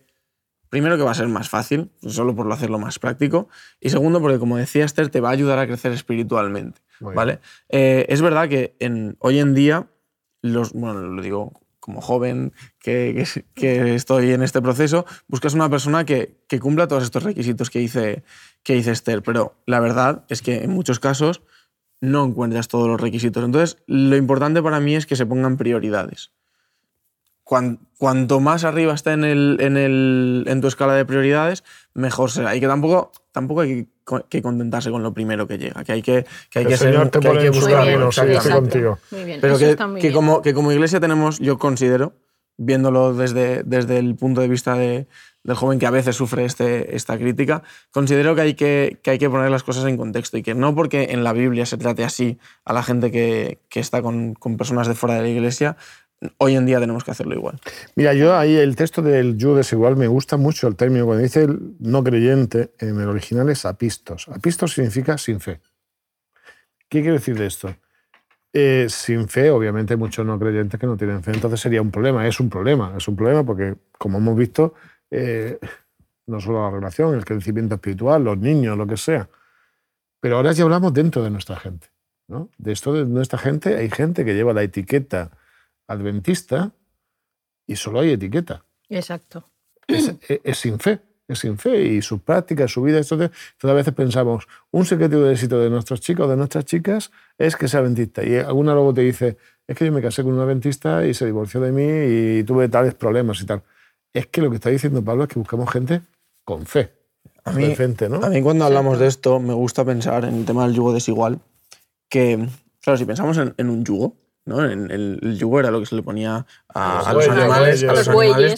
primero, 0.69 0.97
que 0.97 1.03
va 1.03 1.11
a 1.11 1.15
ser 1.15 1.27
más 1.27 1.49
fácil, 1.49 1.91
solo 2.07 2.35
por 2.35 2.45
lo 2.45 2.53
hacerlo 2.53 2.79
más 2.79 2.99
práctico, 2.99 3.49
y 3.81 3.89
segundo, 3.89 4.21
porque, 4.21 4.39
como 4.39 4.57
decía 4.57 4.85
Esther, 4.85 5.09
te 5.09 5.19
va 5.19 5.29
a 5.29 5.33
ayudar 5.33 5.59
a 5.59 5.67
crecer 5.67 5.91
espiritualmente. 5.91 6.81
Muy. 7.01 7.15
¿vale? 7.15 7.39
Eh, 7.69 8.05
es 8.09 8.21
verdad 8.21 8.47
que 8.49 8.75
en, 8.79 9.15
hoy 9.19 9.39
en 9.39 9.53
día, 9.53 9.87
los, 10.41 10.73
bueno, 10.73 11.01
lo 11.01 11.21
digo 11.21 11.53
como 11.79 12.01
joven 12.01 12.53
que, 12.79 13.25
que- 13.33 13.45
que 13.55 13.95
estoy 13.95 14.31
en 14.31 14.43
este 14.43 14.61
proceso, 14.61 15.05
buscas 15.27 15.53
una 15.53 15.69
persona 15.69 16.05
que, 16.05 16.37
que 16.47 16.59
cumpla 16.59 16.87
todos 16.87 17.03
estos 17.03 17.23
requisitos 17.23 17.69
que 17.69 17.79
dice, 17.79 18.23
que 18.63 18.73
dice 18.75 18.91
Esther, 18.91 19.23
pero 19.23 19.55
la 19.65 19.79
verdad 19.79 20.23
es 20.29 20.41
que 20.41 20.63
en 20.63 20.71
muchos 20.71 20.99
casos 20.99 21.41
no 22.01 22.23
encuentras 22.25 22.67
todos 22.67 22.87
los 22.87 22.99
requisitos. 22.99 23.43
Entonces, 23.43 23.77
lo 23.87 24.15
importante 24.15 24.61
para 24.61 24.79
mí 24.79 24.95
es 24.95 25.05
que 25.05 25.15
se 25.15 25.25
pongan 25.25 25.57
prioridades. 25.57 26.31
Cuan- 27.43 27.79
cuanto 27.97 28.39
más 28.39 28.63
arriba 28.63 28.93
esté 28.93 29.11
en, 29.13 29.23
el, 29.23 29.57
en, 29.59 29.75
el, 29.75 30.45
en 30.47 30.61
tu 30.61 30.67
escala 30.67 30.93
de 30.93 31.03
prioridades, 31.03 31.63
mejor 31.95 32.29
será. 32.29 32.55
Y 32.55 32.59
que 32.59 32.67
tampoco, 32.67 33.11
tampoco 33.31 33.61
hay 33.61 33.69
que, 33.85 33.87
co- 34.03 34.23
que 34.29 34.41
contentarse 34.43 34.91
con 34.91 35.01
lo 35.01 35.13
primero 35.15 35.47
que 35.47 35.57
llega, 35.57 35.83
que 35.83 35.93
hay 35.93 36.01
que, 36.03 36.25
que, 36.51 36.59
hay 36.59 36.65
El 36.65 36.71
que 36.71 36.77
ser 36.77 36.91
Señor 36.93 37.09
te 37.09 37.19
que 37.19 37.27
hay 37.27 37.33
que 37.37 37.39
bien, 37.49 37.53
sí, 38.11 38.19
estoy 38.37 38.51
contigo. 38.51 38.99
Muy 39.11 39.23
bien, 39.23 39.41
Pero 39.41 39.57
que, 39.57 39.75
que 39.99 40.13
como, 40.13 40.41
que 40.43 40.53
como 40.53 40.71
iglesia 40.71 40.99
tenemos, 40.99 41.39
yo 41.39 41.57
considero, 41.57 42.13
viéndolo 42.57 43.15
desde, 43.15 43.63
desde 43.63 43.97
el 43.97 44.15
punto 44.15 44.41
de 44.41 44.47
vista 44.47 44.75
de- 44.75 45.07
del 45.43 45.55
joven 45.55 45.79
que 45.79 45.85
a 45.85 45.91
veces 45.91 46.15
sufre 46.15 46.45
este, 46.45 46.95
esta 46.95 47.17
crítica, 47.17 47.63
considero 47.91 48.35
que 48.35 48.41
hay 48.41 48.53
que, 48.55 48.99
que 49.01 49.11
hay 49.11 49.17
que 49.19 49.29
poner 49.29 49.49
las 49.49 49.63
cosas 49.63 49.85
en 49.85 49.97
contexto 49.97 50.37
y 50.37 50.43
que 50.43 50.53
no 50.53 50.75
porque 50.75 51.09
en 51.11 51.23
la 51.23 51.33
Biblia 51.33 51.65
se 51.65 51.77
trate 51.77 52.03
así 52.03 52.37
a 52.65 52.73
la 52.73 52.83
gente 52.83 53.11
que, 53.11 53.59
que 53.69 53.79
está 53.79 54.01
con, 54.01 54.33
con 54.33 54.57
personas 54.57 54.87
de 54.87 54.95
fuera 54.95 55.15
de 55.15 55.21
la 55.21 55.29
iglesia, 55.29 55.77
hoy 56.37 56.55
en 56.55 56.65
día 56.65 56.79
tenemos 56.79 57.03
que 57.03 57.11
hacerlo 57.11 57.35
igual. 57.35 57.59
Mira, 57.95 58.13
yo 58.13 58.35
ahí 58.35 58.55
el 58.55 58.75
texto 58.75 59.01
del 59.01 59.37
yugo 59.37 59.55
desigual 59.55 59.95
me 59.95 60.07
gusta 60.07 60.37
mucho 60.37 60.67
el 60.67 60.75
término. 60.75 61.05
Cuando 61.05 61.23
dice 61.23 61.43
el 61.43 61.75
no 61.79 62.03
creyente, 62.03 62.73
en 62.79 62.99
el 62.99 63.07
original 63.07 63.49
es 63.49 63.65
apistos. 63.65 64.27
Apistos 64.29 64.73
significa 64.73 65.17
sin 65.17 65.39
fe. 65.39 65.61
¿Qué 66.89 67.01
quiere 67.01 67.13
decir 67.13 67.37
de 67.37 67.45
esto? 67.45 67.75
Eh, 68.51 68.87
sin 68.89 69.29
fe, 69.29 69.51
obviamente, 69.51 69.93
hay 69.93 69.99
muchos 69.99 70.25
no 70.25 70.39
creyentes 70.39 70.79
que 70.79 70.87
no 70.87 70.97
tienen 70.97 71.23
fe. 71.23 71.31
Entonces 71.31 71.59
sería 71.59 71.81
un 71.81 71.91
problema. 71.91 72.27
Es 72.27 72.39
un 72.39 72.49
problema. 72.49 72.93
Es 72.97 73.07
un 73.07 73.15
problema 73.15 73.45
porque, 73.45 73.75
como 73.97 74.17
hemos 74.17 74.35
visto, 74.35 74.73
eh, 75.11 75.59
no 76.27 76.39
solo 76.39 76.61
la 76.63 76.71
relación, 76.71 77.15
el 77.15 77.25
crecimiento 77.25 77.75
espiritual, 77.75 78.23
los 78.23 78.37
niños, 78.37 78.77
lo 78.77 78.85
que 78.87 78.97
sea. 78.97 79.29
Pero 80.21 80.37
ahora 80.37 80.51
ya 80.51 80.63
hablamos 80.63 80.93
dentro 80.93 81.23
de 81.23 81.29
nuestra 81.29 81.55
gente. 81.57 81.87
¿no? 82.27 82.49
De 82.57 82.71
esto 82.71 82.93
de 82.93 83.05
nuestra 83.05 83.39
gente, 83.39 83.75
hay 83.75 83.89
gente 83.89 84.23
que 84.23 84.35
lleva 84.35 84.53
la 84.53 84.61
etiqueta 84.63 85.31
adventista 85.87 86.71
y 87.65 87.75
solo 87.75 88.01
hay 88.01 88.11
etiqueta. 88.11 88.63
Exacto. 88.87 89.45
Es, 89.87 90.13
es- 90.27 90.39
es 90.43 90.57
sin 90.59 90.79
fe, 90.79 90.99
es 91.27 91.39
sin 91.39 91.57
fe 91.57 91.81
y 91.83 92.01
sus 92.01 92.21
prácticas, 92.21 92.71
su 92.71 92.83
vida. 92.83 92.99
Esto 92.99 93.17
de- 93.17 93.31
a 93.63 93.73
veces 93.73 93.93
pensamos, 93.93 94.47
un 94.71 94.85
secreto 94.85 95.23
de 95.23 95.33
éxito 95.33 95.59
de 95.59 95.69
nuestros 95.71 96.01
chicos, 96.01 96.29
de 96.29 96.37
nuestras 96.37 96.65
chicas, 96.65 97.11
es 97.37 97.55
que 97.55 97.67
sea 97.67 97.79
adventista. 97.79 98.23
Y 98.23 98.35
alguna 98.37 98.73
luego 98.73 98.93
te 98.93 99.01
dice, 99.01 99.37
es 99.65 99.75
que 99.77 99.85
yo 99.85 99.91
me 99.91 100.01
casé 100.01 100.23
con 100.23 100.33
un 100.33 100.39
adventista 100.39 101.05
y 101.07 101.13
se 101.15 101.25
divorció 101.25 101.59
de 101.61 101.71
mí 101.71 102.39
y 102.39 102.43
tuve 102.43 102.69
tales 102.69 102.93
problemas 102.93 103.41
y 103.41 103.45
tal. 103.47 103.63
Es 104.13 104.27
que 104.27 104.41
lo 104.41 104.49
que 104.49 104.55
está 104.55 104.69
diciendo 104.69 105.03
Pablo 105.03 105.23
es 105.23 105.29
que 105.29 105.39
buscamos 105.39 105.69
gente 105.71 106.01
con 106.43 106.65
fe. 106.65 106.93
A 107.45 107.51
mí, 107.51 107.65
decente, 107.67 108.09
¿no? 108.09 108.17
a 108.23 108.29
mí 108.29 108.41
cuando 108.41 108.65
hablamos 108.65 108.99
de 108.99 109.07
esto 109.07 109.39
me 109.39 109.53
gusta 109.53 109.83
pensar 109.85 110.25
en 110.25 110.35
el 110.35 110.45
tema 110.45 110.65
del 110.67 110.75
yugo 110.75 110.93
desigual, 110.93 111.39
que, 112.09 112.47
claro, 112.81 112.97
si 112.97 113.05
pensamos 113.05 113.37
en, 113.37 113.53
en 113.57 113.69
un 113.69 113.83
yugo, 113.85 114.17
¿no? 114.45 114.63
En 114.69 114.91
el, 114.91 115.19
el 115.21 115.37
yugo 115.37 115.59
era 115.59 115.71
lo 115.71 115.79
que 115.79 115.85
se 115.85 115.95
le 115.95 116.03
ponía 116.03 116.45
a, 116.67 117.13
los 117.13 117.13
bueyes, 117.25 117.29
animales, 117.31 117.83
a 117.83 117.93
los 117.93 118.07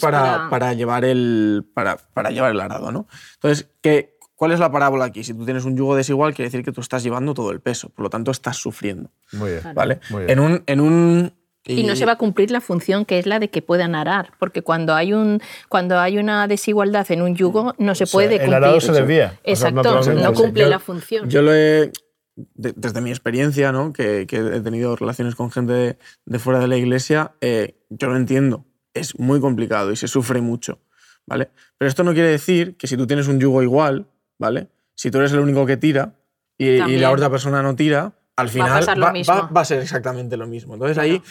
para- 0.00 0.50
para 0.50 0.72
llevar 0.74 1.04
el, 1.04 1.64
para, 1.74 1.96
para 1.96 2.30
llevar 2.30 2.50
el 2.50 2.60
arado, 2.60 2.92
¿no? 2.92 3.06
Entonces, 3.34 3.68
¿qué, 3.80 4.18
¿cuál 4.34 4.52
es 4.52 4.58
la 4.58 4.70
parábola 4.72 5.04
aquí? 5.06 5.22
Si 5.22 5.32
tú 5.32 5.44
tienes 5.44 5.64
un 5.64 5.76
yugo 5.76 5.94
desigual, 5.94 6.34
quiere 6.34 6.48
decir 6.48 6.64
que 6.64 6.72
tú 6.72 6.80
estás 6.80 7.02
llevando 7.02 7.34
todo 7.34 7.50
el 7.50 7.60
peso, 7.60 7.88
por 7.90 8.02
lo 8.04 8.10
tanto 8.10 8.30
estás 8.30 8.56
sufriendo, 8.56 9.10
Muy 9.32 9.50
bien. 9.52 9.74
¿vale? 9.74 10.00
Muy 10.10 10.24
bien. 10.24 10.30
En 10.38 10.40
un... 10.44 10.62
En 10.66 10.80
un 10.80 11.32
Y 11.64 11.84
no 11.84 11.94
se 11.94 12.04
va 12.06 12.12
a 12.12 12.18
cumplir 12.18 12.50
la 12.50 12.60
función 12.60 13.04
que 13.04 13.18
es 13.20 13.26
la 13.26 13.38
de 13.38 13.48
que 13.48 13.62
puedan 13.62 13.94
arar, 13.94 14.32
porque 14.40 14.62
cuando 14.62 14.94
hay 14.94 15.12
un 15.12 15.40
cuando 15.68 15.98
hay 16.00 16.18
una 16.18 16.48
desigualdad 16.48 17.08
en 17.12 17.22
un 17.22 17.36
yugo 17.36 17.74
no 17.78 17.94
se 17.94 18.06
sea, 18.06 18.12
puede 18.12 18.34
el 18.34 18.40
cumplir. 18.40 18.54
arado 18.56 18.80
se 18.80 18.90
desvía, 18.92 19.26
o 19.26 19.54
sea, 19.56 19.68
Exacto, 19.70 20.12
no 20.12 20.32
cumple 20.34 20.62
Yo- 20.64 20.68
la 20.68 20.78
función. 20.80 21.30
Yo 21.30 21.40
lo 21.42 21.54
he, 21.54 21.92
de- 22.34 22.72
desde 22.74 23.00
mi 23.00 23.10
experiencia, 23.10 23.70
¿no? 23.70 23.92
que, 23.92 24.26
que 24.26 24.38
he 24.38 24.60
tenido 24.60 24.96
relaciones 24.96 25.36
con 25.36 25.52
gente 25.52 25.72
de, 25.72 25.98
de 26.26 26.38
fuera 26.40 26.58
de 26.58 26.66
la 26.66 26.76
iglesia, 26.76 27.32
eh, 27.40 27.76
yo 27.90 28.08
lo 28.08 28.16
entiendo. 28.16 28.64
Es 28.94 29.18
muy 29.20 29.40
complicado 29.40 29.92
y 29.92 29.96
se 29.96 30.08
sufre 30.08 30.40
mucho, 30.40 30.80
¿vale? 31.26 31.50
Pero 31.78 31.88
esto 31.88 32.02
no 32.02 32.12
quiere 32.12 32.28
decir 32.28 32.76
que 32.76 32.86
si 32.88 32.96
tú 32.96 33.06
tienes 33.06 33.28
un 33.28 33.38
yugo 33.38 33.62
igual, 33.62 34.06
¿vale? 34.38 34.68
Si 34.96 35.10
tú 35.12 35.18
eres 35.18 35.32
el 35.32 35.38
único 35.38 35.64
que 35.64 35.76
tira 35.76 36.14
y, 36.58 36.66
y 36.66 36.98
la 36.98 37.12
otra 37.12 37.30
persona 37.30 37.62
no 37.62 37.74
tira, 37.76 38.12
al 38.36 38.48
final 38.48 38.80
pasar 38.80 38.98
lo 38.98 39.12
mismo. 39.12 39.32
va- 39.34 39.46
va 39.48 39.60
a 39.60 39.64
ser 39.64 39.80
exactamente 39.80 40.36
lo 40.38 40.46
mismo. 40.46 40.74
Entonces 40.74 40.96
ahí 40.98 41.22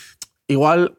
igual 0.48 0.98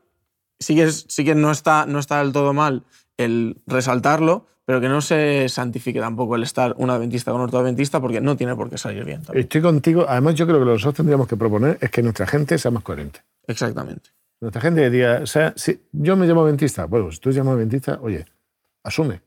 sí 0.59 0.74
que, 0.74 0.85
es- 0.85 1.05
sí 1.09 1.24
que 1.24 1.35
no, 1.35 1.50
está, 1.50 1.87
no 1.87 1.98
está 1.98 2.18
del 2.18 2.33
todo 2.33 2.52
mal 2.52 2.85
el 3.16 3.61
resaltarlo, 3.66 4.46
pero 4.64 4.81
que 4.81 4.88
no 4.88 5.00
se 5.00 5.48
santifique 5.48 5.98
tampoco 6.00 6.37
el 6.37 6.42
estar 6.44 6.74
un 6.78 6.88
adventista 6.90 7.33
con 7.33 7.40
otro 7.40 7.59
adventista 7.59 8.00
porque 8.00 8.20
no 8.20 8.37
tiene 8.37 8.55
por 8.55 8.70
qué 8.70 8.78
salir 8.78 9.05
bien. 9.05 9.22
también. 9.22 9.42
Estoy 9.44 9.61
contigo. 9.61 10.07
Además, 10.09 10.35
yo 10.37 10.46
creo 10.46 10.59
que 10.59 10.64
lo 10.64 10.70
que 10.70 10.74
nosotros 10.74 10.94
tendríamos 10.94 11.26
que 11.28 11.37
proponer 11.37 11.78
es 11.81 11.90
que 11.90 12.02
nuestra 12.02 12.26
gente 12.26 12.57
sea 12.59 12.70
más 12.70 12.83
coherente. 12.85 13.20
Exactamente. 13.46 14.11
Nuestra 14.40 14.61
gente 14.61 14.88
diga, 14.90 15.20
o 15.22 15.26
sea, 15.26 15.52
si 15.57 15.81
yo 15.92 16.16
me 16.16 16.26
llamo 16.26 16.42
adventista, 16.42 16.87
bueno, 16.87 17.11
si 17.12 17.18
tú 17.18 17.31
te 17.31 17.37
llamas 17.37 17.55
adventista, 17.55 17.98
oye, 18.02 18.24
asume. 18.85 19.20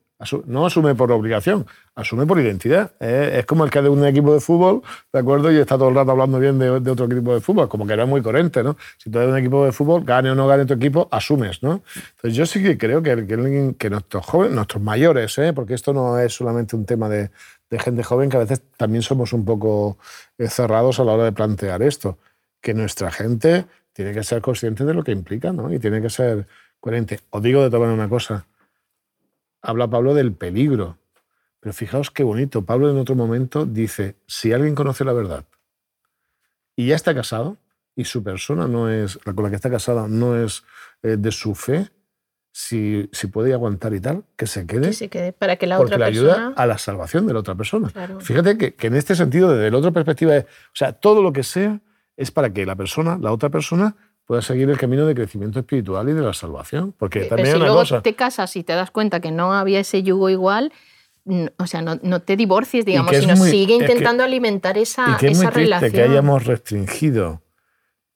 No 0.46 0.66
asume 0.66 0.96
por 0.96 1.12
obligación, 1.12 1.66
asume 1.94 2.26
por 2.26 2.40
identidad. 2.40 2.92
Es 3.02 3.46
como 3.46 3.66
el 3.66 3.70
que 3.70 3.82
de 3.82 3.90
un 3.90 4.06
equipo 4.06 4.34
de 4.34 4.40
fútbol, 4.40 4.82
¿de 5.12 5.20
acuerdo? 5.20 5.52
Y 5.52 5.58
está 5.58 5.78
todo 5.78 5.90
el 5.90 5.96
rato 5.96 6.12
hablando 6.12 6.40
bien 6.40 6.58
de, 6.58 6.70
otro 6.70 7.06
equipo 7.06 7.34
de 7.34 7.42
fútbol, 7.42 7.68
como 7.68 7.86
que 7.86 7.94
es 7.94 8.08
muy 8.08 8.22
coherente, 8.22 8.64
¿no? 8.64 8.78
Si 8.98 9.10
tú 9.10 9.20
eres 9.20 9.32
un 9.32 9.38
equipo 9.38 9.66
de 9.66 9.72
fútbol, 9.72 10.04
gane 10.04 10.32
o 10.32 10.36
no 10.36 10.48
gane 10.48 10.66
tu 10.66 10.74
equipo, 10.74 11.08
asumes, 11.12 11.62
¿no? 11.62 11.82
Entonces 12.16 12.36
yo 12.36 12.46
sí 12.46 12.64
que 12.64 12.78
creo 12.78 13.04
que, 13.04 13.28
que, 13.28 13.76
que 13.78 13.90
nuestros 13.90 14.26
jóvenes, 14.26 14.56
nuestros 14.56 14.82
mayores, 14.82 15.38
¿eh? 15.38 15.52
porque 15.54 15.74
esto 15.74 15.94
no 15.94 16.18
es 16.18 16.34
solamente 16.34 16.76
un 16.76 16.86
tema 16.86 17.10
de, 17.10 17.30
de 17.70 17.80
gente 17.80 18.04
joven, 18.04 18.30
que 18.30 18.38
a 18.38 18.42
veces 18.42 18.62
también 18.78 19.02
somos 19.02 19.34
un 19.34 19.44
poco 19.44 19.98
eh, 20.38 20.48
cerrados 20.48 21.00
a 21.00 21.04
la 21.04 21.14
hora 21.14 21.24
de 21.26 21.32
plantear 21.32 21.82
esto, 21.82 22.18
que 22.62 22.74
nuestra 22.74 23.12
gente 23.12 23.66
tiene 23.94 24.14
que 24.14 24.24
ser 24.24 24.42
consciente 24.42 24.86
de 24.86 24.94
lo 24.94 25.04
que 25.04 25.12
implica, 25.12 25.52
¿no? 25.52 25.74
Y 25.74 25.80
tiene 25.80 26.02
que 26.02 26.10
ser 26.10 26.48
coherente. 26.80 27.20
Os 27.30 27.42
digo 27.42 27.64
de 27.64 27.70
tomar 27.70 27.90
una 27.90 28.10
cosa. 28.10 28.46
Habla 29.66 29.90
Pablo 29.90 30.14
del 30.14 30.34
peligro. 30.34 30.98
Pero 31.60 31.74
fijaos 31.74 32.12
qué 32.12 32.24
bonito. 32.24 32.64
Pablo 32.64 32.90
en 32.90 32.98
otro 32.98 33.16
momento 33.16 33.66
dice, 33.66 34.16
si 34.28 34.54
alguien 34.54 34.76
conoce 34.76 35.04
la 35.04 35.14
verdad 35.14 35.46
y 36.76 36.88
ya 36.88 36.96
está 36.96 37.16
casado 37.16 37.58
y 37.96 38.06
su 38.06 38.24
persona 38.24 38.68
no 38.68 38.90
es, 38.90 39.18
la 39.26 39.34
con 39.34 39.46
la 39.46 39.50
que 39.50 39.56
está 39.56 39.70
casada 39.72 40.08
no 40.08 40.36
es 40.36 40.64
eh, 41.02 41.18
de 41.18 41.32
su 41.32 41.56
fe, 41.56 41.90
si, 42.52 43.10
si 43.12 43.28
puede 43.28 43.54
aguantar 43.54 43.94
y 43.94 44.00
tal, 44.00 44.24
que 44.38 44.48
se 44.48 44.66
quede 44.66 44.88
Que 44.88 44.94
se 44.94 45.10
quede 45.10 45.34
para 45.34 45.56
que 45.58 45.68
la 45.68 45.78
porque 45.78 45.96
otra 45.96 46.06
le 46.06 46.12
ayuda 46.12 46.36
persona. 46.36 46.54
a 46.56 46.66
la 46.68 46.78
salvación 46.78 47.28
de 47.28 47.34
la 47.34 47.40
otra 47.40 47.56
persona. 47.56 47.90
Claro. 47.90 48.20
Fíjate 48.22 48.58
que, 48.58 48.76
que 48.76 48.88
en 48.88 48.96
este 48.96 49.16
sentido, 49.16 49.52
desde 49.52 49.72
la 49.72 49.78
otra 49.78 49.92
perspectiva, 49.92 50.38
es, 50.38 50.44
o 50.46 50.76
sea, 50.76 50.94
todo 50.94 51.22
lo 51.22 51.34
que 51.34 51.44
sea 51.44 51.82
es 52.16 52.32
para 52.32 52.54
que 52.54 52.66
la 52.66 52.76
persona, 52.76 53.18
la 53.20 53.34
otra 53.34 53.50
persona, 53.50 53.96
pueda 54.26 54.42
seguir 54.42 54.70
el 54.70 54.78
camino 54.78 55.06
de 55.06 55.14
crecimiento 55.16 55.60
espiritual 55.60 56.10
y 56.10 56.14
de 56.14 56.22
la 56.22 56.34
salvación. 56.34 56.94
Porque 56.98 57.20
Pero 57.20 57.30
también 57.30 57.48
si 57.52 57.56
una 57.58 57.66
luego 57.66 57.80
cosa. 57.82 58.02
te 58.02 58.16
casas 58.16 58.56
y 58.56 58.64
te 58.64 58.74
das 58.74 58.92
cuenta 58.92 59.20
que 59.20 59.32
no 59.32 59.54
había 59.54 59.80
ese 59.80 60.02
yugo 60.04 60.30
igual, 60.30 60.74
o 61.58 61.68
sea, 61.68 61.82
no, 61.82 62.00
no 62.04 62.22
te 62.22 62.36
divorcies, 62.36 62.86
digamos, 62.86 63.16
sino 63.16 63.36
muy- 63.36 63.50
sigue 63.50 63.74
es 63.78 63.80
que- 63.84 63.92
intentando 63.92 64.24
alimentar 64.24 64.78
esa, 64.78 65.12
Y 65.12 65.18
que 65.18 65.28
es 65.28 65.32
esa 65.34 65.44
muy 65.46 65.54
triste 65.54 65.76
relación. 65.76 65.92
que 65.92 66.02
hayamos 66.04 66.46
restringido 66.46 67.42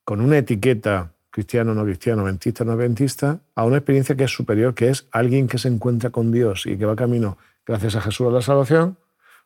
con 0.04 0.20
una 0.20 0.38
etiqueta 0.38 1.12
cristiano, 1.30 1.74
no 1.74 1.84
cristiano, 1.84 2.22
adventista, 2.22 2.64
no 2.64 2.72
adventista, 2.72 3.38
a 3.54 3.64
una 3.64 3.76
experiencia 3.78 4.16
que 4.16 4.24
es 4.24 4.30
superior, 4.32 4.74
que 4.74 4.88
es 4.90 5.06
alguien 5.12 5.46
que 5.46 5.58
se 5.58 5.68
encuentra 5.68 6.10
con 6.10 6.32
Dios 6.32 6.66
y 6.66 6.76
que 6.76 6.84
va 6.86 6.96
camino, 6.96 7.38
gracias 7.64 7.94
a 7.96 8.00
Jesús, 8.00 8.26
a 8.26 8.30
la 8.30 8.42
salvación, 8.42 8.96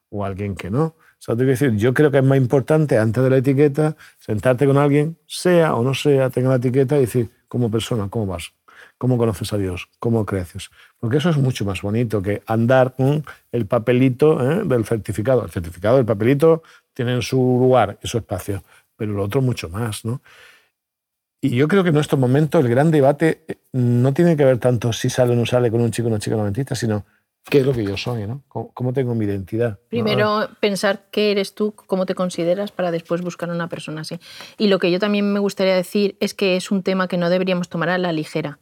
o 0.09 0.25
alguien 0.25 0.55
que 0.57 0.71
no. 0.71 0.95
Sea, 1.25 1.37
te 1.37 1.45
decir, 1.47 1.75
yo 1.77 1.95
creo 1.95 2.11
que 2.11 2.19
es 2.19 2.25
más 2.25 2.37
importante, 2.37 2.99
antes 2.99 3.25
de 3.25 3.31
la 3.31 3.39
etiqueta, 3.39 3.97
sentarte 4.19 4.67
con 4.67 4.77
alguien, 4.77 5.17
sea 5.27 5.75
o 5.75 5.83
no 5.83 5.95
sea, 5.95 6.29
tenga 6.29 6.51
la 6.51 6.57
etiqueta 6.57 6.99
y 6.99 7.01
decir, 7.01 7.31
como 7.49 7.71
persona, 7.71 8.09
¿cómo 8.11 8.27
vas? 8.27 8.53
¿Cómo 8.99 9.17
conoces 9.17 9.51
a 9.55 9.57
Dios? 9.57 9.89
¿Cómo 9.99 10.27
creces? 10.27 10.69
Porque 11.01 11.17
eso 11.17 11.31
es 11.31 11.39
mucho 11.39 11.65
más 11.65 11.81
bonito 11.81 12.21
que 12.21 12.43
andar 12.47 12.95
mm, 12.99 13.17
el 13.53 13.65
papelito 13.65 14.39
¿eh? 14.39 14.65
del 14.67 14.85
certificado. 14.85 15.43
El 15.43 15.51
certificado, 15.51 15.99
el 15.99 16.05
papelito, 16.05 16.63
tienen 16.93 17.23
su 17.23 17.39
lugar 17.39 17.99
y 18.03 18.07
su 18.07 18.19
espacio, 18.19 18.63
pero 18.95 19.15
lo 19.15 19.23
otro 19.23 19.41
mucho 19.41 19.71
más, 19.71 20.05
¿no? 20.05 20.21
Y 21.41 21.57
yo 21.57 21.69
creo 21.69 21.85
que 21.85 21.89
en 21.89 21.97
estos 21.97 22.19
momentos 22.19 22.63
el 22.63 22.69
gran 22.69 22.91
debate 22.91 23.45
eh, 23.49 23.57
no 23.73 24.13
tiene 24.13 24.37
que 24.37 24.45
ver 24.45 24.59
tanto 24.59 24.93
si 24.93 25.09
sale 25.09 25.33
o 25.33 25.37
no 25.37 25.47
sale 25.47 25.71
con 25.71 25.81
un 25.81 25.91
chico 25.91 26.09
o 26.09 26.11
una 26.11 26.21
chica 26.21 26.37
noventista, 26.37 26.75
sino 26.75 27.07
qué 27.49 27.61
es 27.61 27.67
lo 27.67 27.73
que 27.73 27.85
yo 27.85 27.97
soy, 27.97 28.27
¿no? 28.27 28.43
¿Cómo, 28.49 28.93
tengo 28.93 29.15
mi 29.15 29.27
identidad? 29.27 29.79
Primero 29.89 30.49
pensar 30.61 31.07
qué 31.11 31.31
eres 31.31 31.55
tú, 31.55 31.75
cómo 31.75 32.07
te 32.07 32.15
consideras, 32.15 32.73
para 32.73 32.91
después 32.91 33.21
buscar 33.23 33.51
una 33.51 33.69
persona 33.69 34.01
así. 34.01 34.19
Y 34.59 34.69
lo 34.69 34.79
que 34.79 34.91
yo 34.91 34.99
también 34.99 35.33
me 35.33 35.41
gustaría 35.41 35.75
decir 35.75 36.17
es 36.21 36.35
que 36.35 36.57
es 36.57 36.71
un 36.71 36.83
tema 36.83 37.09
que 37.09 37.17
no 37.17 37.31
deberíamos 37.31 37.69
tomar 37.69 37.91
a 37.91 37.99
la 37.99 38.13
ligera. 38.13 38.59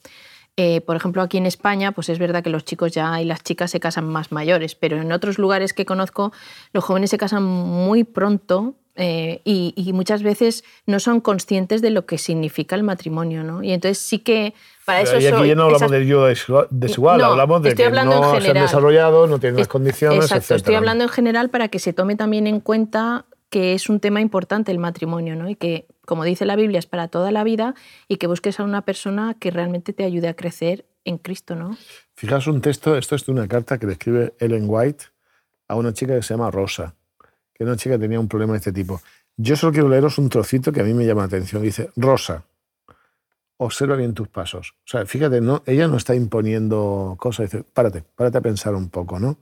Eh, 0.57 0.83
por 0.83 0.97
ejemplo, 0.97 1.23
aquí 1.23 1.39
en 1.39 1.47
España, 1.47 1.93
pues 1.93 2.11
es 2.11 2.19
verdad 2.19 2.43
que 2.43 2.51
los 2.51 2.65
chicos 2.65 2.93
ya 2.93 3.21
y 3.23 3.25
las 3.25 3.43
chicas 3.43 3.71
se 3.71 3.81
casan 3.81 4.07
más 4.07 4.33
mayores, 4.33 4.75
pero 4.75 5.01
en 5.01 5.11
otros 5.13 5.39
lugares 5.39 5.73
que 5.73 5.87
conozco, 5.87 6.33
los 6.73 6.85
jóvenes 6.85 7.11
se 7.11 7.19
casan 7.19 7.43
muy 7.43 8.05
pronto 8.05 8.75
eh, 8.95 9.41
y, 9.45 9.73
y 9.77 9.93
muchas 9.93 10.23
veces 10.23 10.65
no 10.87 11.01
son 11.01 11.21
conscientes 11.21 11.81
de 11.83 11.91
lo 11.91 12.05
que 12.07 12.19
significa 12.19 12.77
el 12.77 12.83
matrimonio, 12.83 13.43
¿no? 13.43 13.63
Y 13.63 13.73
entonces 13.73 13.99
sí 13.99 14.19
que 14.19 14.55
para 14.85 14.99
Pero 15.05 15.17
eso 15.19 15.21
y 15.21 15.27
aquí 15.33 15.49
ya 15.49 15.55
no 15.55 15.63
hablamos 15.63 15.83
esas- 15.83 15.91
del 15.91 16.07
yo 16.07 16.27
desigual, 16.71 17.19
No, 17.19 17.25
hablamos 17.27 17.63
de 17.63 17.75
que 17.75 17.91
no 17.91 18.41
se 18.41 18.49
han 18.51 18.55
desarrollado, 18.55 19.27
no 19.27 19.39
tienen 19.39 19.57
las 19.57 19.63
Es- 19.63 19.69
condiciones, 19.69 20.25
Exacto, 20.25 20.55
estoy 20.55 20.75
hablando 20.75 21.05
en 21.05 21.11
general 21.11 21.49
para 21.51 21.69
que 21.69 21.79
se 21.79 21.93
tome 21.93 22.17
también 22.17 22.47
en 22.47 22.61
cuenta 22.61 23.25
que 23.49 23.75
es 23.75 23.89
un 23.91 24.01
tema 24.01 24.21
importante 24.21 24.73
el 24.73 24.79
matrimonio, 24.79 25.37
¿no? 25.37 25.49
Y 25.49 25.57
que, 25.57 25.87
como 26.07 26.25
dice 26.25 26.47
la 26.47 26.57
Biblia, 26.57 26.79
es 26.79 26.87
para 26.87 27.09
toda 27.09 27.31
la 27.33 27.45
vida 27.45 27.75
y 28.09 28.17
que 28.17 28.27
busques 28.27 28.59
a 28.61 28.65
una 28.65 28.83
persona 28.83 29.37
que 29.39 29.51
realmente 29.51 29.93
te 29.93 30.05
ayude 30.05 30.29
a 30.29 30.35
crecer 30.35 30.87
en 31.05 31.19
Cristo, 31.19 31.55
¿no? 31.55 31.77
Fijaos 32.15 32.47
un 32.47 32.61
texto, 32.63 32.97
esto 32.97 33.15
es 33.15 33.27
de 33.27 33.33
una 33.33 33.47
carta 33.49 33.79
que 33.79 33.87
le 33.87 33.93
escribe 33.93 34.35
Ellen 34.39 34.65
White 34.69 35.05
a 35.69 35.75
una 35.77 35.93
chica 35.93 36.15
que 36.15 36.23
se 36.23 36.33
llama 36.35 36.51
Rosa, 36.51 36.95
que 37.55 37.65
una 37.65 37.77
chica 37.77 37.99
tenía 37.99 38.21
un 38.21 38.29
problema 38.29 38.53
de 38.53 38.59
este 38.59 38.73
tipo. 38.73 39.01
Yo 39.37 39.57
solo 39.57 39.73
quiero 39.73 39.89
leeros 39.89 40.19
un 40.19 40.29
trocito 40.29 40.73
que 40.73 40.81
a 40.81 40.85
mí 40.85 40.95
me 40.95 41.07
llama 41.07 41.23
la 41.23 41.27
atención. 41.27 41.63
Dice, 41.63 41.91
Rosa, 41.97 42.45
observa 43.57 43.97
bien 43.97 44.15
tus 44.15 44.29
pasos. 44.29 44.75
O 44.79 44.89
sea, 44.89 45.07
fíjate, 45.07 45.41
no, 45.41 45.63
ella 45.67 45.89
no 45.89 45.97
está 45.97 46.15
imponiendo 46.15 47.17
cosas. 47.19 47.51
Dice, 47.51 47.65
párate, 47.65 48.05
párate 48.17 48.39
a 48.39 48.43
pensar 48.43 48.75
un 48.75 48.89
poco, 48.89 49.19
¿no? 49.19 49.39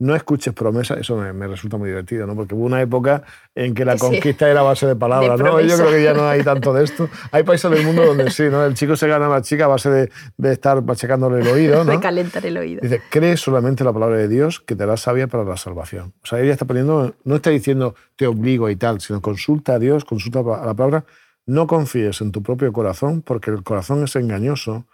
No 0.00 0.14
escuches 0.14 0.54
promesas, 0.54 0.98
eso 0.98 1.16
me, 1.16 1.32
me 1.32 1.48
resulta 1.48 1.76
muy 1.76 1.88
divertido, 1.88 2.24
¿no? 2.24 2.36
Porque 2.36 2.54
hubo 2.54 2.64
una 2.66 2.80
época 2.80 3.24
en 3.54 3.74
que 3.74 3.84
la 3.84 3.94
Sí. 3.94 3.98
conquista 3.98 4.48
era 4.48 4.62
base 4.62 4.86
de 4.86 4.94
palabras, 4.94 5.36
De 5.38 5.42
¿no? 5.44 5.60
Yo 5.60 5.76
creo 5.76 5.90
que 5.90 6.02
ya 6.04 6.14
no 6.14 6.28
hay 6.28 6.44
tanto 6.44 6.72
de 6.72 6.84
esto. 6.84 7.08
Hay 7.32 7.42
países 7.42 7.68
del 7.68 7.84
mundo 7.84 8.06
donde 8.06 8.30
sí, 8.30 8.44
¿no? 8.44 8.64
El 8.64 8.74
chico 8.74 8.94
se 8.94 9.08
gana 9.08 9.26
a 9.26 9.28
la 9.28 9.42
chica 9.42 9.64
a 9.64 9.68
base 9.68 9.90
de, 9.90 10.10
de 10.36 10.52
estar 10.52 10.80
machacándole 10.84 11.40
el 11.40 11.48
oído, 11.48 11.82
¿no? 11.82 11.90
De 11.90 11.98
calentar 11.98 12.46
el 12.46 12.56
oído. 12.58 12.80
Dice, 12.80 13.02
cree 13.10 13.36
solamente 13.36 13.82
la 13.82 13.92
palabra 13.92 14.18
de 14.18 14.28
Dios 14.28 14.60
que 14.60 14.76
te 14.76 14.84
hará 14.84 14.96
sabia 14.96 15.26
para 15.26 15.42
la 15.42 15.56
salvación. 15.56 16.12
O 16.22 16.26
sea, 16.26 16.38
ella 16.40 16.52
está 16.52 16.64
poniendo, 16.64 17.16
no 17.24 17.34
está 17.36 17.50
diciendo 17.50 17.96
te 18.14 18.28
obligo 18.28 18.70
y 18.70 18.76
tal, 18.76 19.00
sino 19.00 19.20
consulta 19.20 19.74
a 19.74 19.78
Dios, 19.80 20.04
consulta 20.04 20.38
a 20.40 20.64
la 20.64 20.74
palabra. 20.74 21.04
No 21.44 21.66
confíes 21.66 22.20
en 22.20 22.30
tu 22.30 22.40
propio 22.42 22.72
corazón, 22.72 23.22
porque 23.22 23.50
el 23.50 23.64
corazón 23.64 24.04
es 24.04 24.14
engañoso 24.14 24.84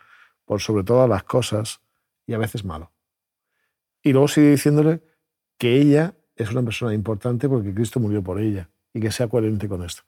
por 0.46 0.60
sobre 0.62 0.82
todas 0.84 1.10
las 1.10 1.24
cosas 1.24 1.80
y 2.26 2.32
a 2.32 2.38
veces 2.38 2.64
malo. 2.64 2.90
Y 4.04 4.12
luego 4.12 4.28
sigue 4.28 4.50
diciéndole 4.52 5.00
que 5.58 5.74
ella 5.80 6.14
es 6.36 6.50
una 6.52 6.62
persona 6.62 6.94
importante 6.94 7.48
porque 7.48 7.74
Cristo 7.74 7.98
murió 7.98 8.22
por 8.22 8.38
ella 8.40 8.68
y 8.92 9.00
que 9.00 9.10
sea 9.10 9.26
coherente 9.26 9.68
con 9.68 9.82
esto. 9.82 10.02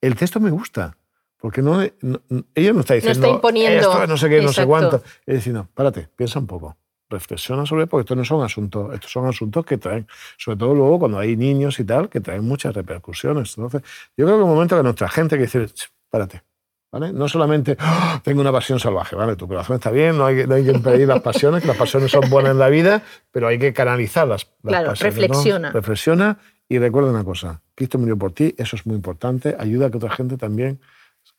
El 0.00 0.16
texto 0.16 0.40
me 0.40 0.50
gusta, 0.50 0.96
porque 1.38 1.62
no, 1.62 1.80
no- 2.00 2.20
ella 2.54 2.72
no 2.72 2.80
está 2.80 2.94
diciendo 2.94 3.28
imponiendo. 3.28 3.78
esto, 3.92 4.06
no 4.08 4.16
sé 4.16 4.28
qué, 4.28 4.36
no 4.42 4.48
sé 4.52 4.62
Exacto. 4.62 4.68
cuánto. 4.68 4.96
Es 5.26 5.36
diciendo, 5.36 5.68
párate, 5.74 6.08
piensa 6.16 6.38
un 6.40 6.46
poco, 6.46 6.76
reflexiona 7.10 7.66
sobre 7.66 7.86
porque 7.86 8.02
estos 8.02 8.16
no 8.16 8.24
son 8.24 8.42
asuntos, 8.42 8.94
estos 8.94 9.10
son 9.12 9.26
asuntos 9.26 9.64
que 9.66 9.76
traen, 9.76 10.06
sobre 10.38 10.56
todo 10.58 10.74
luego 10.74 10.98
cuando 11.00 11.18
hay 11.18 11.36
niños 11.36 11.78
y 11.78 11.84
tal, 11.84 12.08
que 12.08 12.20
traen 12.20 12.42
muchas 12.44 12.74
repercusiones. 12.74 13.54
Entonces, 13.56 13.82
yo 14.16 14.24
creo 14.24 14.38
que 14.38 14.42
es 14.42 14.48
un 14.48 14.54
momento 14.54 14.76
que 14.76 14.82
nuestra 14.82 15.08
gente 15.08 15.36
que 15.36 15.42
dice, 15.42 15.66
"Ch, 15.68 15.90
párate, 16.10 16.42
¿Vale? 16.92 17.10
No 17.12 17.26
solamente 17.26 17.74
"Ah, 17.80 18.20
tengo 18.22 18.42
una 18.42 18.52
pasión 18.52 18.78
salvaje, 18.78 19.16
¿vale? 19.16 19.34
Tu 19.34 19.48
corazón 19.48 19.76
está 19.76 19.90
bien, 19.90 20.18
no 20.18 20.26
hay, 20.26 20.46
no 20.46 20.54
hay 20.54 20.64
que 20.64 20.72
impedir 20.72 21.08
las 21.08 21.22
pasiones, 21.22 21.62
que 21.62 21.68
las 21.68 21.76
pasiones 21.78 22.10
son 22.10 22.28
buenas 22.28 22.52
en 22.52 22.58
la 22.58 22.68
vida, 22.68 23.02
pero 23.30 23.48
hay 23.48 23.58
que 23.58 23.72
canalizar 23.72 24.28
las, 24.28 24.46
las 24.62 24.70
Claro, 24.72 24.88
pasiones. 24.90 25.16
¿no? 25.16 25.20
reflexiona. 25.22 25.72
Reflexiona 25.72 26.38
y 26.68 26.78
recuerda 26.78 27.10
una 27.10 27.24
cosa, 27.24 27.62
Cristo 27.74 27.98
murió 27.98 28.18
por 28.18 28.32
ti, 28.32 28.54
eso 28.58 28.76
es 28.76 28.84
muy 28.86 28.94
importante, 28.96 29.56
ayuda 29.58 29.86
a 29.86 29.90
que 29.90 29.96
otra 29.96 30.10
gente 30.10 30.36
también 30.36 30.80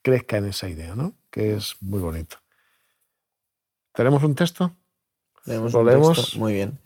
crezca 0.02 0.38
en 0.38 0.46
esa 0.46 0.68
idea, 0.70 0.96
¿no? 0.96 1.14
Que 1.30 1.54
es 1.56 1.76
muy 1.82 2.00
bonito. 2.00 2.38
¿Tenemos 3.94 4.24
un 4.24 4.34
texto? 4.36 4.76
Leemos 5.46 5.74
Lo 5.74 5.82
un 5.82 5.86
leemos. 5.86 6.18
texto. 6.18 6.40
Muy 6.40 6.54
bien. 6.54 6.80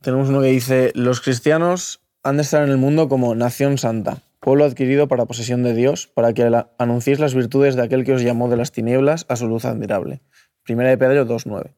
Tenemos 0.00 0.28
uno 0.28 0.40
que 0.40 0.46
dice, 0.46 0.92
los 0.94 1.20
cristianos 1.20 2.00
han 2.22 2.36
de 2.36 2.42
estar 2.42 2.62
en 2.62 2.70
el 2.70 2.78
mundo 2.78 3.08
como 3.08 3.34
nación 3.34 3.76
santa, 3.78 4.22
pueblo 4.40 4.64
adquirido 4.64 5.08
para 5.08 5.26
posesión 5.26 5.62
de 5.62 5.74
Dios, 5.74 6.06
para 6.06 6.32
que 6.32 6.50
anunciéis 6.78 7.18
las 7.18 7.34
virtudes 7.34 7.74
de 7.76 7.82
aquel 7.82 8.04
que 8.04 8.12
os 8.12 8.22
llamó 8.22 8.48
de 8.48 8.56
las 8.56 8.72
tinieblas 8.72 9.26
a 9.28 9.36
su 9.36 9.48
luz 9.48 9.64
admirable. 9.64 10.20
Primera 10.62 10.90
de 10.90 10.98
Pedro 10.98 11.26
2.9. 11.26 11.74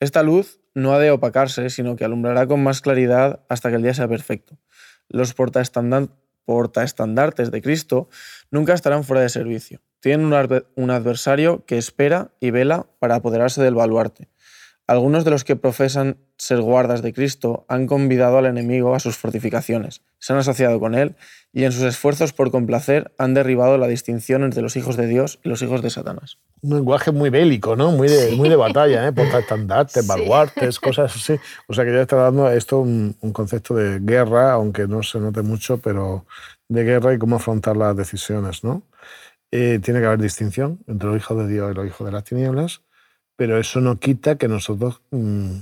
Esta 0.00 0.22
luz 0.22 0.60
no 0.74 0.92
ha 0.92 0.98
de 0.98 1.10
opacarse, 1.10 1.70
sino 1.70 1.96
que 1.96 2.04
alumbrará 2.04 2.46
con 2.46 2.62
más 2.62 2.80
claridad 2.80 3.40
hasta 3.48 3.70
que 3.70 3.76
el 3.76 3.82
día 3.82 3.94
sea 3.94 4.08
perfecto. 4.08 4.58
Los 5.08 5.34
portaestanda- 5.34 6.10
portaestandartes 6.44 7.50
de 7.50 7.62
Cristo 7.62 8.08
nunca 8.50 8.74
estarán 8.74 9.04
fuera 9.04 9.22
de 9.22 9.28
servicio. 9.28 9.80
Tienen 10.00 10.32
un 10.76 10.90
adversario 10.90 11.64
que 11.64 11.78
espera 11.78 12.30
y 12.40 12.50
vela 12.50 12.86
para 12.98 13.16
apoderarse 13.16 13.62
del 13.62 13.74
baluarte. 13.74 14.28
Algunos 14.88 15.24
de 15.24 15.32
los 15.32 15.42
que 15.42 15.56
profesan 15.56 16.18
ser 16.38 16.60
guardas 16.60 17.02
de 17.02 17.12
Cristo 17.12 17.64
han 17.68 17.86
convidado 17.88 18.38
al 18.38 18.46
enemigo 18.46 18.94
a 18.94 19.00
sus 19.00 19.16
fortificaciones, 19.16 20.02
se 20.20 20.32
han 20.32 20.38
asociado 20.38 20.78
con 20.78 20.94
él 20.94 21.16
y 21.52 21.64
en 21.64 21.72
sus 21.72 21.82
esfuerzos 21.82 22.32
por 22.32 22.50
complacer 22.52 23.12
han 23.18 23.34
derribado 23.34 23.78
la 23.78 23.88
distinción 23.88 24.44
entre 24.44 24.62
los 24.62 24.76
hijos 24.76 24.96
de 24.96 25.06
Dios 25.08 25.40
y 25.42 25.48
los 25.48 25.60
hijos 25.62 25.82
de 25.82 25.90
Satanás. 25.90 26.38
Un 26.62 26.76
lenguaje 26.76 27.10
muy 27.10 27.30
bélico, 27.30 27.74
¿no? 27.74 27.90
Muy 27.90 28.08
de, 28.08 28.36
muy 28.36 28.48
de 28.48 28.56
batalla, 28.56 29.08
¿eh? 29.08 29.12
Portaestandartes, 29.12 30.04
Sí. 30.04 30.08
baluartes, 30.08 30.78
cosas 30.78 31.14
así. 31.16 31.34
O 31.66 31.74
sea 31.74 31.84
que 31.84 31.92
ya 31.92 32.02
está 32.02 32.16
dando 32.16 32.48
esto 32.50 32.78
un, 32.80 33.16
un 33.20 33.32
concepto 33.32 33.74
de 33.74 33.98
guerra, 34.00 34.52
aunque 34.52 34.86
no 34.86 35.02
se 35.02 35.18
note 35.18 35.42
mucho, 35.42 35.78
pero 35.78 36.26
de 36.68 36.84
guerra 36.84 37.12
y 37.14 37.18
cómo 37.18 37.36
afrontar 37.36 37.76
las 37.76 37.96
decisiones, 37.96 38.62
¿no? 38.62 38.82
Eh, 39.50 39.78
tiene 39.82 40.00
que 40.00 40.06
haber 40.06 40.20
distinción 40.20 40.80
entre 40.86 41.08
los 41.08 41.16
hijos 41.18 41.38
de 41.38 41.48
Dios 41.52 41.70
y 41.72 41.74
los 41.74 41.86
hijos 41.86 42.04
de 42.06 42.12
las 42.12 42.24
tinieblas, 42.24 42.82
pero 43.36 43.58
eso 43.58 43.80
no 43.80 43.96
quita 43.98 44.36
que 44.36 44.48
nosotros 44.48 45.00
mm, 45.10 45.58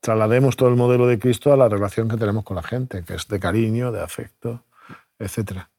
traslademos 0.00 0.56
todo 0.56 0.68
el 0.68 0.76
modelo 0.76 1.06
de 1.06 1.18
Cristo 1.18 1.52
a 1.52 1.56
la 1.56 1.68
relación 1.68 2.08
que 2.08 2.16
tenemos 2.16 2.44
con 2.44 2.56
la 2.56 2.62
gente, 2.62 3.04
que 3.04 3.14
es 3.14 3.28
de 3.28 3.38
cariño, 3.38 3.92
de 3.92 4.02
afecto, 4.02 4.64
etcétera. 5.18 5.70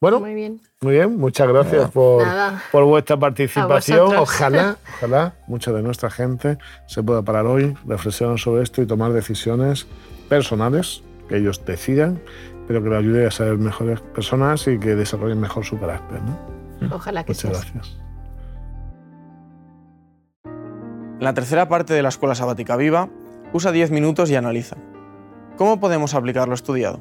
Bueno, 0.00 0.20
Muy 0.20 0.34
bien. 0.34 0.60
muy 0.82 0.94
bien, 0.94 1.16
muchas 1.16 1.48
gracias 1.48 1.90
por, 1.90 2.22
por 2.70 2.84
vuestra 2.84 3.16
participación. 3.16 4.14
Ojalá, 4.16 4.76
ojalá 4.96 5.34
mucha 5.46 5.72
de 5.72 5.82
nuestra 5.82 6.10
gente 6.10 6.58
se 6.86 7.02
pueda 7.02 7.22
parar 7.22 7.46
hoy, 7.46 7.74
reflexionar 7.86 8.38
sobre 8.38 8.64
esto 8.64 8.82
y 8.82 8.86
tomar 8.86 9.12
decisiones 9.12 9.86
personales 10.28 11.02
que 11.28 11.38
ellos 11.38 11.64
decidan, 11.64 12.20
pero 12.66 12.82
que 12.82 12.90
les 12.90 12.98
ayude 12.98 13.26
a 13.26 13.30
ser 13.30 13.56
mejores 13.56 14.00
personas 14.00 14.66
y 14.68 14.78
que 14.78 14.94
desarrollen 14.94 15.40
mejor 15.40 15.64
su 15.64 15.78
carácter. 15.78 16.20
¿no? 16.22 16.94
Ojalá 16.94 17.24
que 17.24 17.32
Muchas 17.32 17.40
sea 17.40 17.50
gracias. 17.72 18.03
La 21.24 21.32
tercera 21.32 21.68
parte 21.68 21.94
de 21.94 22.02
la 22.02 22.10
Escuela 22.10 22.34
Sabática 22.34 22.76
Viva, 22.76 23.08
usa 23.54 23.72
10 23.72 23.90
minutos 23.90 24.30
y 24.30 24.36
analiza. 24.36 24.76
¿Cómo 25.56 25.80
podemos 25.80 26.14
aplicar 26.14 26.48
lo 26.48 26.54
estudiado? 26.54 27.00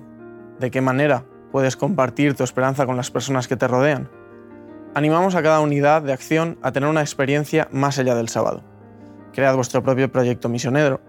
¿De 0.60 0.72
qué 0.72 0.80
manera 0.80 1.26
puedes 1.52 1.76
compartir 1.76 2.34
tu 2.34 2.46
esperanza 2.46 2.86
con 2.86 2.96
las 2.96 3.12
personas 3.12 3.50
que 3.50 3.58
te 3.58 3.68
rodean? 3.68 4.10
Animamos 4.96 5.36
a 5.36 5.44
cada 5.44 5.60
unidad 5.60 6.04
de 6.04 6.14
acción 6.14 6.58
a 6.62 6.72
tener 6.72 6.88
una 6.88 7.02
experiencia 7.02 7.68
más 7.72 8.00
allá 8.00 8.16
del 8.16 8.30
sábado. 8.30 8.64
Cread 9.34 9.56
vuestro 9.56 9.84
propio 9.84 10.10
proyecto 10.10 10.48
misionero. 10.48 11.02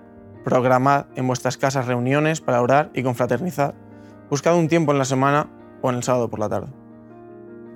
Programad 0.43 1.07
en 1.15 1.29
vuestras 1.29 1.57
casas 1.57 1.87
reuniones 1.87 2.41
para 2.41 2.63
orar 2.63 2.91
y 2.95 3.05
confraternizar. 3.05 3.75
Buscad 4.29 4.57
un 4.57 4.67
tiempo 4.67 4.91
en 4.91 4.99
la 4.99 5.05
semana 5.05 5.49
o 5.83 5.91
en 5.91 5.97
el 5.97 6.03
sábado 6.03 6.29
por 6.29 6.41
la 6.41 6.49
tarde. 6.49 6.73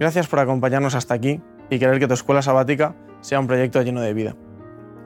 Gracias 0.01 0.27
por 0.27 0.41
acompañarnos 0.41 0.97
hasta 0.97 1.15
aquí 1.15 1.41
y 1.71 1.79
querer 1.79 2.01
que 2.01 2.09
tu 2.09 2.15
escuela 2.15 2.43
sabática 2.43 2.97
sea 3.21 3.39
un 3.39 3.47
proyecto 3.47 3.83
lleno 3.83 4.01
de 4.01 4.15
vida. 4.15 4.35